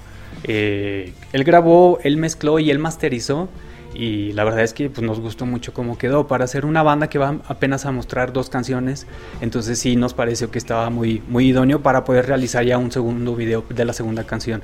Eh, 0.44 1.12
él 1.32 1.44
grabó 1.44 1.98
él 2.02 2.16
mezcló 2.16 2.58
y 2.58 2.70
él 2.70 2.78
masterizó. 2.78 3.48
Y 3.94 4.32
la 4.32 4.44
verdad 4.44 4.62
es 4.62 4.72
que 4.72 4.88
pues, 4.88 5.06
nos 5.06 5.20
gustó 5.20 5.44
mucho 5.44 5.74
cómo 5.74 5.98
quedó. 5.98 6.26
Para 6.26 6.44
hacer 6.44 6.64
una 6.64 6.82
banda 6.82 7.08
que 7.08 7.18
va 7.18 7.40
apenas 7.46 7.84
a 7.84 7.92
mostrar 7.92 8.32
dos 8.32 8.48
canciones 8.48 9.06
entonces 9.40 9.78
sí 9.78 9.96
nos 9.96 10.14
pareció 10.14 10.50
que 10.50 10.58
estaba 10.58 10.88
muy 10.88 11.22
muy 11.28 11.48
idóneo 11.48 11.82
para 11.82 12.04
poder 12.04 12.26
realizar 12.26 12.64
ya 12.64 12.78
un 12.78 12.90
segundo 12.90 13.36
video 13.36 13.64
de 13.68 13.84
la 13.84 13.92
segunda 13.92 14.24
canción. 14.24 14.62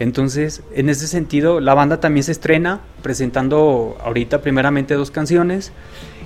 Entonces, 0.00 0.62
en 0.74 0.88
ese 0.88 1.08
sentido, 1.08 1.60
la 1.60 1.74
banda 1.74 1.98
también 1.98 2.22
se 2.22 2.32
estrena 2.32 2.80
presentando 3.02 3.96
ahorita 4.04 4.42
primeramente 4.42 4.94
dos 4.94 5.10
canciones. 5.10 5.72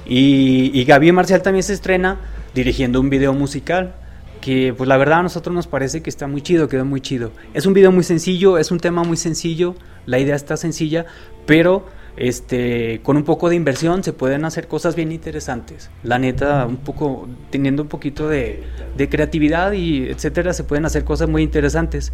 Y, 0.04 0.72
y 0.74 1.12
Marcial 1.12 1.42
también 1.42 1.62
se 1.62 1.72
estrena 1.72 2.18
dirigiendo 2.54 3.00
un 3.00 3.08
video 3.08 3.32
musical 3.32 3.94
que 4.42 4.74
pues 4.76 4.88
la 4.88 4.98
verdad 4.98 5.20
a 5.20 5.22
nosotros 5.22 5.54
nos 5.54 5.66
parece 5.66 6.02
que 6.02 6.10
está 6.10 6.26
muy 6.26 6.42
chido, 6.42 6.68
quedó 6.68 6.84
muy 6.84 7.00
chido. 7.00 7.30
Es 7.54 7.64
un 7.64 7.72
video 7.72 7.92
muy 7.92 8.04
sencillo, 8.04 8.58
es 8.58 8.70
un 8.70 8.80
tema 8.80 9.04
muy 9.04 9.16
sencillo, 9.16 9.74
la 10.04 10.18
idea 10.18 10.34
está 10.34 10.58
sencilla, 10.58 11.06
pero 11.46 11.86
este 12.16 13.00
con 13.02 13.16
un 13.16 13.24
poco 13.24 13.48
de 13.48 13.56
inversión 13.56 14.04
se 14.04 14.12
pueden 14.12 14.44
hacer 14.44 14.68
cosas 14.68 14.96
bien 14.96 15.12
interesantes. 15.12 15.90
La 16.02 16.18
neta, 16.18 16.66
un 16.66 16.76
poco 16.78 17.28
teniendo 17.50 17.84
un 17.84 17.88
poquito 17.88 18.28
de, 18.28 18.64
creatividad 19.08 19.72
y 19.72 20.08
etcétera, 20.08 20.52
se 20.52 20.64
pueden 20.64 20.84
hacer 20.84 21.04
cosas 21.04 21.28
muy 21.28 21.42
interesantes. 21.42 22.12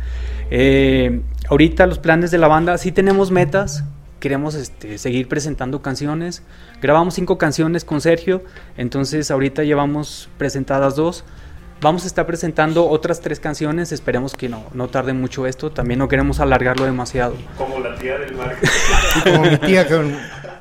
Eh, 0.51 1.23
ahorita 1.49 1.87
los 1.87 1.99
planes 1.99 2.31
de 2.31 2.38
la 2.38 2.47
banda 2.47 2.77
sí 2.77 2.93
tenemos 2.93 3.31
metas, 3.31 3.85
queremos 4.21 4.55
este, 4.55 4.99
seguir 4.99 5.29
presentando 5.29 5.81
canciones. 5.81 6.43
Grabamos 6.83 7.14
cinco 7.14 7.38
canciones 7.38 7.87
con 7.87 8.03
Sergio, 8.03 8.45
entonces 8.77 9.31
ahorita 9.31 9.64
llevamos 9.64 10.29
presentadas 10.37 10.95
dos. 10.95 11.25
Vamos 11.81 12.03
a 12.05 12.07
estar 12.09 12.27
presentando 12.27 12.88
otras 12.88 13.21
tres 13.21 13.38
canciones, 13.38 13.93
esperemos 13.93 14.35
que 14.35 14.49
no, 14.49 14.64
no 14.75 14.88
tarde 14.88 15.12
mucho 15.12 15.47
esto, 15.47 15.71
también 15.71 15.99
no 16.01 16.09
queremos 16.09 16.41
alargarlo 16.41 16.85
demasiado. 16.85 17.37
Como 17.57 17.79
la 17.79 17.95
tía 17.97 18.19
del. 18.19 18.33
Y 18.35 19.21
como 19.31 19.43
mi 19.51 19.57
tía 19.59 19.87
con... 19.87 20.12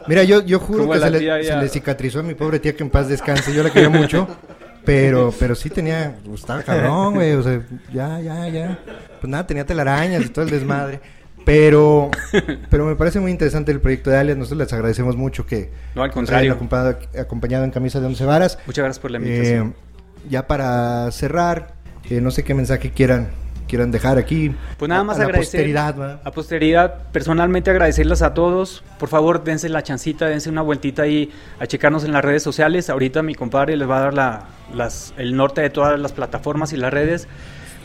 Mira, 0.07 0.23
yo, 0.23 0.41
yo 0.43 0.59
juro 0.59 0.81
Como 0.81 0.93
que 0.93 0.99
se 0.99 1.09
le, 1.09 1.43
se 1.43 1.69
cicatrizó 1.69 2.19
a 2.19 2.23
mi 2.23 2.35
pobre 2.35 2.59
tía 2.59 2.75
que 2.75 2.83
en 2.83 2.89
paz 2.91 3.09
descanse. 3.09 3.51
Yo 3.53 3.63
la 3.63 3.71
quería 3.71 3.89
mucho. 3.89 4.27
Pero, 4.85 5.33
pero 5.37 5.53
sí 5.55 5.69
tenía... 5.69 6.15
pues, 6.23 6.41
estaba 6.41 6.61
cabrón, 6.63 7.15
güey. 7.15 7.33
O 7.33 7.43
sea, 7.43 7.61
ya, 7.91 8.21
ya, 8.21 8.47
ya. 8.47 8.79
Pues 9.19 9.29
nada, 9.29 9.45
tenía 9.45 9.65
telarañas 9.65 10.23
y 10.23 10.29
todo 10.29 10.45
el 10.45 10.51
desmadre. 10.51 11.01
Pero, 11.43 12.09
pero 12.69 12.85
me 12.85 12.95
parece 12.95 13.19
muy 13.19 13.31
interesante 13.31 13.71
el 13.71 13.81
proyecto 13.81 14.09
de 14.09 14.17
Alias. 14.17 14.37
Nosotros 14.37 14.59
les 14.59 14.73
agradecemos 14.73 15.15
mucho 15.17 15.45
que 15.45 15.71
No, 15.95 16.03
al 16.03 16.11
contrario. 16.11 16.51
hayan 16.51 16.55
acompañado, 16.55 16.99
acompañado 17.19 17.63
en 17.65 17.71
camisa 17.71 17.99
de 17.99 18.05
once 18.05 18.23
varas. 18.23 18.59
Muchas 18.65 18.83
gracias 18.83 18.99
por 18.99 19.11
la 19.11 19.17
Eh, 19.17 19.21
invitación. 19.21 19.75
Ya 20.29 20.47
para 20.47 21.09
cerrar, 21.11 21.73
eh, 22.09 22.21
no 22.21 22.31
sé 22.31 22.43
qué 22.43 22.53
mensaje 22.53 22.91
quieran 22.91 23.29
quieran 23.67 23.91
dejar 23.91 24.17
aquí. 24.17 24.55
Pues 24.77 24.87
nada 24.87 25.01
a- 25.01 25.03
más 25.03 25.19
a 25.19 25.23
agradecer. 25.23 25.59
posteridad, 25.59 25.93
¿verdad? 25.95 26.21
A 26.23 26.31
posteridad, 26.31 26.95
personalmente 27.11 27.69
agradecerles 27.69 28.21
a 28.21 28.33
todos. 28.33 28.81
Por 28.97 29.09
favor, 29.09 29.43
dense 29.43 29.67
la 29.67 29.83
chancita, 29.83 30.25
dense 30.27 30.49
una 30.49 30.61
vueltita 30.61 31.01
ahí 31.01 31.31
a 31.59 31.67
checarnos 31.67 32.05
en 32.05 32.13
las 32.13 32.23
redes 32.23 32.41
sociales. 32.43 32.89
Ahorita 32.89 33.23
mi 33.23 33.35
compadre 33.35 33.75
les 33.75 33.89
va 33.89 33.97
a 33.97 34.01
dar 34.03 34.13
la- 34.13 34.45
las, 34.73 35.13
el 35.17 35.35
norte 35.35 35.59
de 35.59 35.69
todas 35.69 35.99
las 35.99 36.13
plataformas 36.13 36.71
y 36.71 36.77
las 36.77 36.93
redes. 36.93 37.27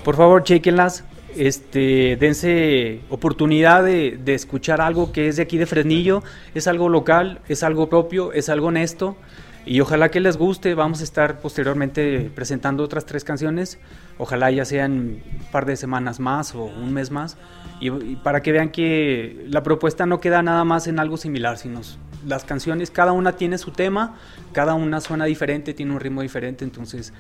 Por 0.05 0.15
favor, 0.15 0.45
chequenlas. 0.45 1.03
Este, 1.35 2.17
dense 2.21 3.01
oportunidad 3.11 3.83
de, 3.83 4.21
de 4.25 4.35
escuchar 4.35 4.81
algo 4.81 5.11
que 5.11 5.27
es 5.27 5.35
de 5.37 5.43
aquí 5.43 5.59
de 5.59 5.67
Fresnillo. 5.67 6.23
Es 6.55 6.69
algo 6.69 6.89
local, 6.91 7.41
es 7.49 7.65
algo 7.65 7.89
propio, 7.89 8.33
es 8.33 8.49
algo 8.49 8.69
honesto. 8.69 9.17
Y 9.65 9.81
ojalá 9.81 10.11
que 10.11 10.21
les 10.21 10.37
guste. 10.37 10.75
Vamos 10.75 11.01
a 11.01 11.05
estar 11.05 11.41
posteriormente 11.41 12.31
presentando 12.35 12.83
otras 12.83 13.07
tres 13.07 13.25
canciones. 13.25 13.79
Ojalá 14.19 14.51
ya 14.51 14.65
sean 14.65 14.93
un 14.93 15.23
par 15.53 15.67
de 15.67 15.77
semanas 15.77 16.21
más 16.21 16.55
o 16.55 16.65
un 16.65 16.93
mes 16.93 17.11
más. 17.11 17.37
Y, 17.81 17.91
y 17.91 18.17
para 18.23 18.43
que 18.43 18.53
vean 18.53 18.71
que 18.71 19.47
la 19.49 19.63
propuesta 19.63 20.07
no 20.07 20.21
queda 20.21 20.43
nada 20.43 20.65
más 20.65 20.87
en 20.87 20.99
algo 20.99 21.17
similar, 21.17 21.59
sino 21.59 21.81
las 22.27 22.45
canciones, 22.45 22.91
cada 22.91 23.13
una 23.13 23.33
tiene 23.33 23.59
su 23.59 23.73
tema, 23.73 24.17
cada 24.53 24.75
una 24.75 25.01
suena 25.01 25.25
diferente, 25.25 25.75
tiene 25.75 25.93
un 25.93 26.01
ritmo 26.01 26.23
diferente. 26.23 26.65
Entonces, 26.65 27.13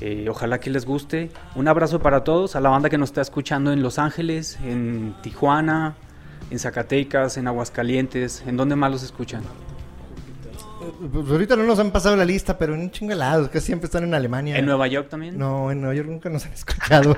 eh, 0.00 0.26
ojalá 0.28 0.60
que 0.60 0.70
les 0.70 0.84
guste. 0.84 1.30
Un 1.54 1.68
abrazo 1.68 2.00
para 2.00 2.24
todos, 2.24 2.56
a 2.56 2.60
la 2.60 2.70
banda 2.70 2.90
que 2.90 2.98
nos 2.98 3.10
está 3.10 3.20
escuchando 3.20 3.72
en 3.72 3.82
Los 3.82 3.98
Ángeles, 3.98 4.58
en 4.64 5.14
Tijuana, 5.22 5.94
en 6.50 6.58
Zacatecas, 6.58 7.36
en 7.36 7.46
Aguascalientes. 7.46 8.42
¿En 8.46 8.56
dónde 8.56 8.76
más 8.76 8.90
los 8.90 9.02
escuchan? 9.02 9.42
Pues 11.12 11.28
ahorita 11.30 11.56
no 11.56 11.64
nos 11.64 11.78
han 11.78 11.90
pasado 11.90 12.16
la 12.16 12.24
lista, 12.24 12.56
pero 12.58 12.74
en 12.74 12.80
un 12.80 12.90
chingo 12.90 13.10
de 13.10 13.16
lados, 13.16 13.48
que 13.48 13.60
siempre 13.60 13.86
están 13.86 14.04
en 14.04 14.14
Alemania. 14.14 14.56
¿En 14.56 14.66
Nueva 14.66 14.86
York 14.86 15.08
también? 15.08 15.36
No, 15.38 15.70
en 15.70 15.80
Nueva 15.80 15.94
York 15.94 16.08
nunca 16.08 16.28
nos 16.30 16.44
han 16.46 16.52
escuchado. 16.54 17.16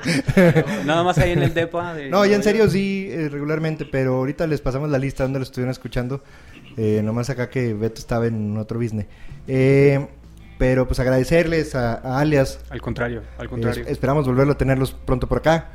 Nada 0.85 1.03
más 1.03 1.19
ahí 1.19 1.33
en 1.33 1.43
el 1.43 1.55
DEPA. 1.55 1.95
de 1.95 2.09
no, 2.11 2.25
ya 2.27 2.37
en 2.37 2.43
serio 2.43 2.62
York. 2.62 2.73
sí, 2.73 3.09
eh, 3.11 3.29
regularmente, 3.31 3.85
pero 3.85 4.17
ahorita 4.17 4.47
les 4.47 4.61
pasamos 4.61 4.91
la 4.91 4.99
lista 4.99 5.23
donde 5.25 5.39
lo 5.39 5.45
estuvieron 5.45 5.71
escuchando. 5.71 6.23
Eh, 6.77 7.01
nomás 7.05 7.31
acá 7.31 7.51
que 7.51 7.73
Beto 7.75 8.01
estaba 8.01 8.27
en 8.27 8.57
otro 8.57 8.79
business. 8.81 9.07
Eh, 9.47 10.07
pero 10.59 10.87
pues 10.87 10.99
agradecerles 11.01 11.75
a, 11.75 11.95
a 11.95 12.21
Alias. 12.21 12.61
Al 12.71 12.81
contrario, 12.81 13.23
al 13.39 13.49
contrario. 13.49 13.83
Es- 13.85 13.91
esperamos 13.91 14.27
volverlo 14.27 14.53
a 14.55 14.59
tenerlos 14.59 14.93
pronto 14.93 15.29
por 15.29 15.39
acá. 15.39 15.69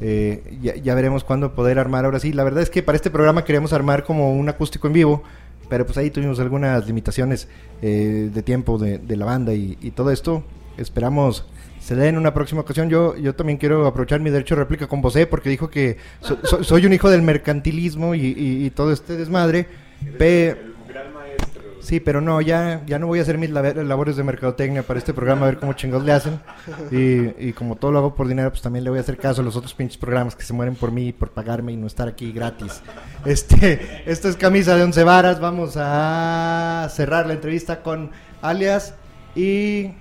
Eh, 0.00 0.58
ya, 0.60 0.74
ya 0.76 0.94
veremos 0.94 1.24
cuándo 1.24 1.54
poder 1.54 1.78
armar 1.78 2.04
ahora 2.04 2.20
sí. 2.20 2.32
La 2.32 2.44
verdad 2.44 2.62
es 2.62 2.68
que 2.70 2.82
para 2.82 2.96
este 2.96 3.10
programa 3.10 3.44
queríamos 3.44 3.72
armar 3.72 4.04
como 4.04 4.32
un 4.32 4.48
acústico 4.48 4.86
en 4.88 4.92
vivo, 4.92 5.22
pero 5.68 5.84
pues 5.86 5.98
ahí 5.98 6.10
tuvimos 6.10 6.38
algunas 6.40 6.86
limitaciones 6.86 7.48
eh, 7.82 8.30
de 8.32 8.42
tiempo 8.42 8.78
de, 8.78 8.98
de 8.98 9.16
la 9.16 9.24
banda 9.26 9.54
y, 9.54 9.76
y 9.80 9.90
todo 9.90 10.10
esto. 10.10 10.44
Esperamos 10.78 11.44
se 11.80 11.94
dé 11.94 12.08
en 12.08 12.16
una 12.18 12.34
próxima 12.34 12.62
ocasión. 12.62 12.88
Yo, 12.90 13.16
yo 13.16 13.34
también 13.34 13.58
quiero 13.58 13.86
aprovechar 13.86 14.20
mi 14.20 14.30
derecho 14.30 14.54
de 14.56 14.62
réplica 14.62 14.86
con 14.88 15.02
José 15.02 15.26
porque 15.26 15.48
dijo 15.50 15.70
que 15.70 15.98
so- 16.20 16.38
so- 16.42 16.64
soy 16.64 16.84
un 16.84 16.92
hijo 16.92 17.08
del 17.10 17.22
mercantilismo 17.22 18.14
y, 18.14 18.20
y- 18.26 18.66
y 18.66 18.70
todo 18.70 18.92
este 18.92 19.16
desmadre. 19.16 19.66
Pe- 20.18 20.56
Sí, 21.86 22.00
pero 22.00 22.20
no, 22.20 22.40
ya, 22.40 22.82
ya 22.84 22.98
no 22.98 23.06
voy 23.06 23.20
a 23.20 23.22
hacer 23.22 23.38
mis 23.38 23.48
labores 23.48 24.16
de 24.16 24.24
mercadotecnia 24.24 24.82
para 24.82 24.98
este 24.98 25.14
programa, 25.14 25.42
a 25.42 25.50
ver 25.50 25.58
cómo 25.60 25.72
chingados 25.74 26.04
le 26.04 26.10
hacen. 26.10 26.40
Y, 26.90 27.48
y 27.50 27.52
como 27.52 27.76
todo 27.76 27.92
lo 27.92 27.98
hago 28.00 28.16
por 28.16 28.26
dinero, 28.26 28.50
pues 28.50 28.60
también 28.60 28.82
le 28.82 28.90
voy 28.90 28.98
a 28.98 29.02
hacer 29.02 29.16
caso 29.16 29.40
a 29.40 29.44
los 29.44 29.54
otros 29.54 29.72
pinches 29.72 29.96
programas 29.96 30.34
que 30.34 30.42
se 30.42 30.52
mueren 30.52 30.74
por 30.74 30.90
mí, 30.90 31.12
por 31.12 31.30
pagarme 31.30 31.70
y 31.70 31.76
no 31.76 31.86
estar 31.86 32.08
aquí 32.08 32.32
gratis. 32.32 32.82
Este, 33.24 34.02
esto 34.04 34.28
es 34.28 34.34
camisa 34.34 34.74
de 34.74 34.82
once 34.82 35.04
varas. 35.04 35.38
Vamos 35.38 35.74
a 35.76 36.88
cerrar 36.90 37.28
la 37.28 37.34
entrevista 37.34 37.84
con 37.84 38.10
alias 38.42 38.94
y 39.36 39.92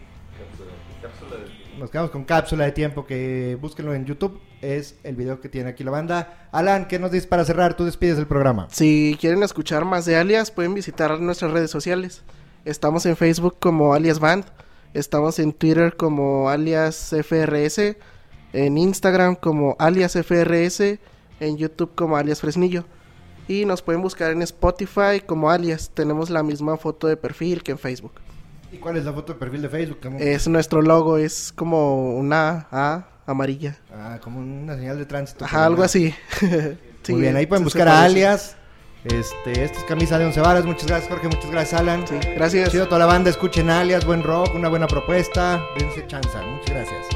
nos 1.78 1.90
quedamos 1.90 2.12
con 2.12 2.24
cápsula 2.24 2.66
de 2.66 2.72
tiempo 2.72 3.06
que 3.06 3.58
búsquenlo 3.60 3.94
en 3.94 4.06
YouTube. 4.06 4.40
Es 4.62 4.96
el 5.04 5.16
video 5.16 5.42
que 5.42 5.50
tiene 5.50 5.70
aquí 5.70 5.84
la 5.84 5.92
banda. 5.92 6.48
Alan, 6.52 6.88
¿qué 6.88 7.00
nos 7.00 7.12
dices 7.12 7.28
para 7.28 7.46
cerrar? 7.46 7.76
Tú 7.76 7.86
despides 7.86 8.18
el 8.18 8.28
programa. 8.28 8.68
Si 8.72 9.18
quieren 9.20 9.44
escuchar 9.44 9.86
más 9.86 10.06
de 10.06 10.16
Alias, 10.16 10.52
pueden 10.52 10.74
visitar 10.74 11.20
nuestras 11.20 11.52
redes 11.52 11.72
sociales. 11.72 12.24
Estamos 12.64 13.06
en 13.06 13.16
Facebook 13.16 13.58
como 13.60 13.94
Alias 13.94 14.20
Band, 14.20 14.46
estamos 14.94 15.38
en 15.38 15.54
Twitter 15.54 15.96
como 15.96 16.50
Alias 16.50 17.14
FRS, 17.14 17.96
en 18.54 18.78
Instagram 18.78 19.36
como 19.36 19.76
Alias 19.78 20.14
FRS, 20.14 21.00
en 21.40 21.58
YouTube 21.58 21.94
como 21.94 22.18
Alias 22.18 22.42
Fresnillo. 22.42 22.86
Y 23.48 23.66
nos 23.66 23.84
pueden 23.84 24.02
buscar 24.02 24.32
en 24.32 24.42
Spotify 24.42 25.22
como 25.24 25.52
Alias. 25.52 25.92
Tenemos 25.94 26.32
la 26.32 26.42
misma 26.42 26.78
foto 26.78 27.06
de 27.06 27.18
perfil 27.18 27.62
que 27.62 27.72
en 27.72 27.78
Facebook. 27.78 28.14
¿Y 28.76 28.78
cuál 28.78 28.98
es 28.98 29.06
la 29.06 29.14
foto 29.14 29.34
de 29.34 29.40
perfil 29.40 29.62
de 29.62 29.70
Facebook? 29.70 30.00
Es 30.20 30.48
nuestro 30.50 30.82
logo, 30.82 31.18
es 31.18 31.54
como 31.56 32.16
una 32.18 32.68
A 32.72 33.08
amarilla. 33.26 33.78
ah, 33.94 34.20
como 34.22 34.40
una 34.40 34.76
señal 34.76 34.98
de 34.98 35.06
tránsito. 35.06 35.46
Ajá, 35.46 35.66
algo 35.66 35.84
así. 35.84 36.14
Sí, 37.06 37.12
Muy 37.12 37.22
bien, 37.22 37.36
ahí 37.36 37.46
pueden 37.46 37.64
buscar 37.64 37.88
a 37.88 38.04
alias. 38.04 38.58
Este, 39.04 39.64
esta 39.64 39.78
es 39.78 39.84
camisa 39.84 40.18
de 40.18 40.26
once 40.26 40.42
varas. 40.42 40.66
Muchas 40.66 40.88
gracias, 40.88 41.08
Jorge. 41.12 41.28
Muchas 41.28 41.52
gracias, 41.52 41.80
Alan. 41.80 42.08
Sí, 42.08 42.16
gracias. 42.36 42.72
Chido 42.72 42.86
a 42.86 42.88
toda 42.88 42.98
la 42.98 43.06
banda. 43.06 43.30
Escuchen 43.30 43.70
alias, 43.70 44.04
buen 44.06 44.24
rock, 44.24 44.56
una 44.56 44.70
buena 44.70 44.88
propuesta. 44.88 45.64
Dense 45.78 46.08
chanza. 46.08 46.42
Muchas 46.42 46.72
gracias. 46.72 47.15